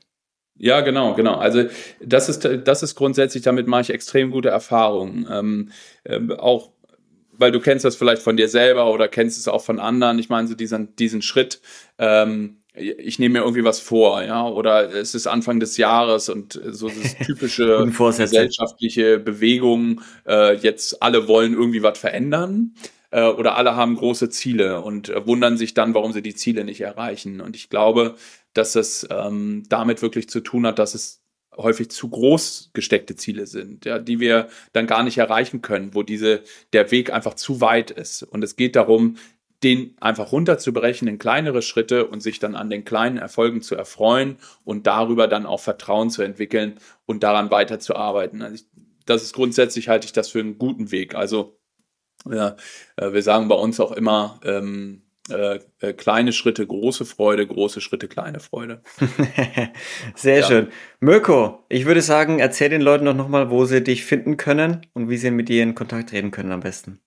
Ja, 0.57 0.83
genau, 0.83 1.15
genau. 1.15 1.35
Also 1.35 1.65
das 2.01 2.29
ist, 2.29 2.49
das 2.65 2.83
ist 2.85 2.95
grundsätzlich, 2.95 3.43
damit 3.43 3.67
mache 3.67 3.83
ich 3.83 3.91
extrem 3.91 4.31
gute 4.31 4.51
Erfahrungen. 4.51 5.27
Ähm, 5.29 5.71
äh, 6.05 6.21
auch 6.37 6.71
weil 7.39 7.53
du 7.53 7.61
kennst 7.61 7.85
das 7.85 7.97
vielleicht 7.97 8.23
von 8.23 8.37
dir 8.37 8.49
selber 8.49 8.93
oder 8.93 9.09
kennst 9.09 9.39
es 9.39 9.49
auch 9.49 9.63
von 9.63 9.81
anderen. 9.81 10.19
Ich 10.19 10.29
meine, 10.29 10.49
so 10.49 10.55
diesen, 10.55 10.95
diesen 10.97 11.23
Schritt, 11.23 11.61
ähm, 11.99 12.59
ich 12.75 13.19
nehme 13.19 13.35
mir 13.35 13.45
irgendwie 13.45 13.65
was 13.65 13.79
vor, 13.79 14.23
ja, 14.23 14.47
oder 14.47 14.93
es 14.93 15.15
ist 15.15 15.27
Anfang 15.27 15.61
des 15.61 15.77
Jahres 15.77 16.29
und 16.29 16.61
so 16.67 16.89
das 16.89 17.17
typische 17.27 17.87
gesellschaftliche 17.87 19.19
Bewegung, 19.19 20.01
äh, 20.27 20.57
jetzt 20.57 21.03
alle 21.03 21.29
wollen 21.29 21.55
irgendwie 21.55 21.83
was 21.83 21.99
verändern 21.99 22.75
äh, 23.11 23.27
oder 23.27 23.57
alle 23.57 23.77
haben 23.77 23.95
große 23.95 24.29
Ziele 24.29 24.83
und 24.83 25.09
äh, 25.09 25.25
wundern 25.25 25.57
sich 25.57 25.75
dann, 25.75 25.95
warum 25.95 26.13
sie 26.13 26.23
die 26.23 26.35
Ziele 26.35 26.65
nicht 26.65 26.81
erreichen. 26.81 27.41
Und 27.41 27.55
ich 27.55 27.71
glaube, 27.71 28.17
dass 28.55 28.75
es 28.75 29.07
ähm, 29.09 29.63
damit 29.69 30.03
wirklich 30.03 30.29
zu 30.29 30.41
tun 30.41 30.67
hat, 30.67 30.81
dass 30.81 30.95
es 30.95 31.24
häufig 31.57 31.91
zu 31.91 32.09
groß 32.09 32.71
gesteckte 32.73 33.17
Ziele 33.17 33.47
sind, 33.47 33.85
ja, 33.85 33.99
die 33.99 34.21
wir 34.21 34.49
dann 34.73 34.87
gar 34.87 35.03
nicht 35.03 35.19
erreichen 35.19 35.63
können, 35.63 35.95
wo 35.95 36.03
diese, 36.03 36.43
der 36.73 36.91
Weg 36.91 37.13
einfach 37.13 37.35
zu 37.35 37.61
weit 37.61 37.91
ist. 37.91 38.23
Und 38.23 38.43
es 38.43 38.57
geht 38.57 38.77
darum, 38.77 39.17
den 39.63 39.97
einfach 40.01 40.33
runterzubrechen 40.33 41.09
in 41.09 41.19
kleinere 41.19 41.63
Schritte 41.63 42.07
und 42.07 42.21
sich 42.21 42.39
dann 42.39 42.55
an 42.55 42.69
den 42.69 42.85
kleinen 42.85 43.17
Erfolgen 43.17 43.63
zu 43.63 43.75
erfreuen 43.75 44.37
und 44.65 44.87
darüber 44.87 45.27
dann 45.27 45.47
auch 45.47 45.61
Vertrauen 45.61 46.11
zu 46.11 46.23
entwickeln 46.23 46.79
und 47.07 47.23
daran 47.23 47.51
weiterzuarbeiten. 47.51 48.43
Also 48.43 48.57
ich, 48.57 48.67
das 49.07 49.23
ist 49.23 49.35
grundsätzlich 49.35 49.89
halte 49.89 50.07
ich 50.07 50.13
das 50.13 50.29
für 50.29 50.41
einen 50.41 50.59
guten 50.59 50.91
Weg. 50.91 51.15
Also 51.15 51.59
ja, 52.31 52.57
äh, 52.97 53.13
wir 53.13 53.23
sagen 53.23 53.49
bei 53.49 53.55
uns 53.55 53.81
auch 53.81 53.93
immer, 53.93 54.39
ähm, 54.45 55.04
äh, 55.31 55.59
äh, 55.81 55.93
kleine 55.95 56.33
Schritte, 56.33 56.67
große 56.67 57.05
Freude, 57.05 57.47
große 57.47 57.81
Schritte, 57.81 58.09
kleine 58.09 58.41
Freude. 58.41 58.83
Sehr 60.15 60.41
ja. 60.41 60.47
schön. 60.47 60.69
Mirko, 61.01 61.65
ich 61.69 61.87
würde 61.87 62.03
sagen, 62.03 62.41
erzähl 62.41 62.69
den 62.69 62.83
Leuten 62.83 63.07
doch 63.07 63.15
nochmal, 63.15 63.51
wo 63.51 63.65
sie 63.65 63.83
dich 63.83 64.05
finden 64.05 64.37
können 64.37 64.87
und 64.93 65.09
wie 65.09 65.17
sie 65.17 65.31
mit 65.31 65.49
dir 65.49 65.63
in 65.63 65.75
Kontakt 65.75 66.11
treten 66.11 66.31
können 66.31 66.53
am 66.53 66.61
besten. 66.61 67.01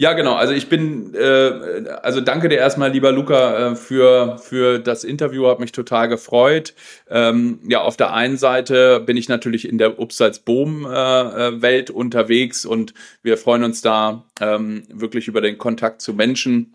Ja, 0.00 0.14
genau. 0.14 0.34
Also 0.34 0.54
ich 0.54 0.70
bin, 0.70 1.14
äh, 1.14 1.88
also 2.02 2.22
danke 2.22 2.48
dir 2.48 2.56
erstmal, 2.56 2.90
lieber 2.90 3.12
Luca, 3.12 3.72
äh, 3.72 3.76
für, 3.76 4.38
für 4.38 4.78
das 4.78 5.04
Interview, 5.04 5.46
hat 5.46 5.60
mich 5.60 5.72
total 5.72 6.08
gefreut. 6.08 6.74
Ähm, 7.10 7.58
ja, 7.68 7.82
auf 7.82 7.98
der 7.98 8.14
einen 8.14 8.38
Seite 8.38 9.00
bin 9.00 9.18
ich 9.18 9.28
natürlich 9.28 9.68
in 9.68 9.76
der 9.76 9.98
Upsalz-Boom-Welt 10.00 11.90
äh, 11.90 11.92
unterwegs 11.92 12.64
und 12.64 12.94
wir 13.22 13.36
freuen 13.36 13.62
uns 13.62 13.82
da 13.82 14.24
ähm, 14.40 14.84
wirklich 14.88 15.28
über 15.28 15.42
den 15.42 15.58
Kontakt 15.58 16.00
zu 16.00 16.14
Menschen, 16.14 16.74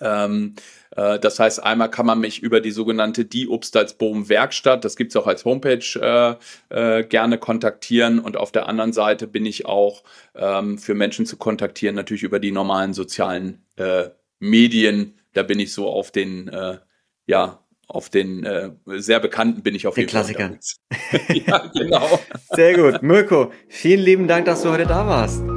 Ähm, 0.00 0.54
äh, 0.96 1.18
das 1.18 1.38
heißt, 1.38 1.62
einmal 1.62 1.90
kann 1.90 2.06
man 2.06 2.20
mich 2.20 2.42
über 2.42 2.60
die 2.60 2.70
sogenannte 2.70 3.24
Die 3.24 3.48
Obstalsboom 3.48 4.28
Werkstatt, 4.28 4.84
das 4.84 4.96
gibt's 4.96 5.16
auch 5.16 5.26
als 5.26 5.44
Homepage, 5.44 6.38
äh, 6.70 6.98
äh, 6.98 7.04
gerne 7.04 7.38
kontaktieren. 7.38 8.18
Und 8.18 8.36
auf 8.36 8.52
der 8.52 8.68
anderen 8.68 8.92
Seite 8.92 9.26
bin 9.26 9.46
ich 9.46 9.66
auch 9.66 10.02
ähm, 10.34 10.78
für 10.78 10.94
Menschen 10.94 11.26
zu 11.26 11.36
kontaktieren, 11.36 11.94
natürlich 11.94 12.22
über 12.22 12.40
die 12.40 12.52
normalen 12.52 12.94
sozialen 12.94 13.64
äh, 13.76 14.08
Medien. 14.38 15.14
Da 15.32 15.42
bin 15.42 15.60
ich 15.60 15.72
so 15.72 15.88
auf 15.88 16.10
den, 16.10 16.48
äh, 16.48 16.78
ja, 17.26 17.60
auf 17.86 18.08
den 18.08 18.44
äh, 18.44 18.70
sehr 18.86 19.20
bekannten 19.20 19.62
bin 19.62 19.74
ich 19.74 19.86
auf 19.86 19.94
den 19.94 20.02
jeden 20.02 20.10
Klassikern. 20.10 20.58
ja, 21.46 21.70
genau. 21.74 22.20
Sehr 22.52 22.76
gut. 22.76 23.02
Mirko, 23.02 23.52
vielen 23.68 24.00
lieben 24.00 24.28
Dank, 24.28 24.46
dass 24.46 24.62
du 24.62 24.70
heute 24.70 24.86
da 24.86 25.06
warst. 25.06 25.49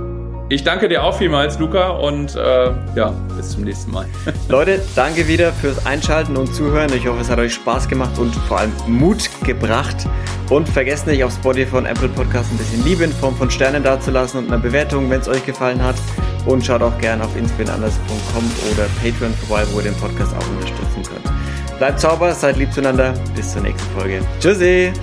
Ich 0.53 0.63
danke 0.63 0.87
dir 0.87 1.03
auch 1.03 1.17
vielmals, 1.17 1.57
Luca, 1.57 1.89
und 1.89 2.35
äh, 2.35 2.71
ja, 2.93 3.11
bis 3.35 3.49
zum 3.49 3.63
nächsten 3.63 3.89
Mal. 3.89 4.05
Leute, 4.49 4.79
danke 4.95 5.27
wieder 5.27 5.51
fürs 5.51 5.83
Einschalten 5.83 6.37
und 6.37 6.53
Zuhören. 6.53 6.93
Ich 6.93 7.07
hoffe, 7.07 7.21
es 7.21 7.29
hat 7.31 7.39
euch 7.39 7.55
Spaß 7.55 7.87
gemacht 7.87 8.19
und 8.19 8.35
vor 8.35 8.59
allem 8.59 8.71
Mut 8.85 9.31
gebracht. 9.43 10.07
Und 10.51 10.69
vergesst 10.69 11.07
nicht, 11.07 11.23
auf 11.23 11.33
Spotify 11.33 11.77
und 11.77 11.87
Apple 11.87 12.07
Podcasts 12.07 12.51
ein 12.51 12.59
bisschen 12.59 12.85
Liebe 12.85 13.03
in 13.03 13.11
Form 13.13 13.35
von 13.35 13.49
Sternen 13.49 13.81
dazulassen 13.81 14.41
und 14.41 14.51
einer 14.51 14.61
Bewertung, 14.61 15.09
wenn 15.09 15.21
es 15.21 15.27
euch 15.27 15.43
gefallen 15.43 15.81
hat. 15.81 15.95
Und 16.45 16.63
schaut 16.63 16.83
auch 16.83 16.95
gerne 16.99 17.23
auf 17.23 17.35
inspinanders.com 17.35 18.43
oder 18.73 18.85
Patreon 19.01 19.33
vorbei, 19.33 19.63
wo 19.71 19.79
ihr 19.79 19.85
den 19.85 19.95
Podcast 19.95 20.35
auch 20.35 20.49
unterstützen 20.49 21.01
könnt. 21.01 21.79
Bleibt 21.79 21.99
sauber, 21.99 22.31
seid 22.31 22.57
lieb 22.57 22.71
zueinander. 22.71 23.15
Bis 23.35 23.53
zur 23.53 23.63
nächsten 23.63 23.89
Folge. 23.97 24.21
Tschüssi! 24.39 24.93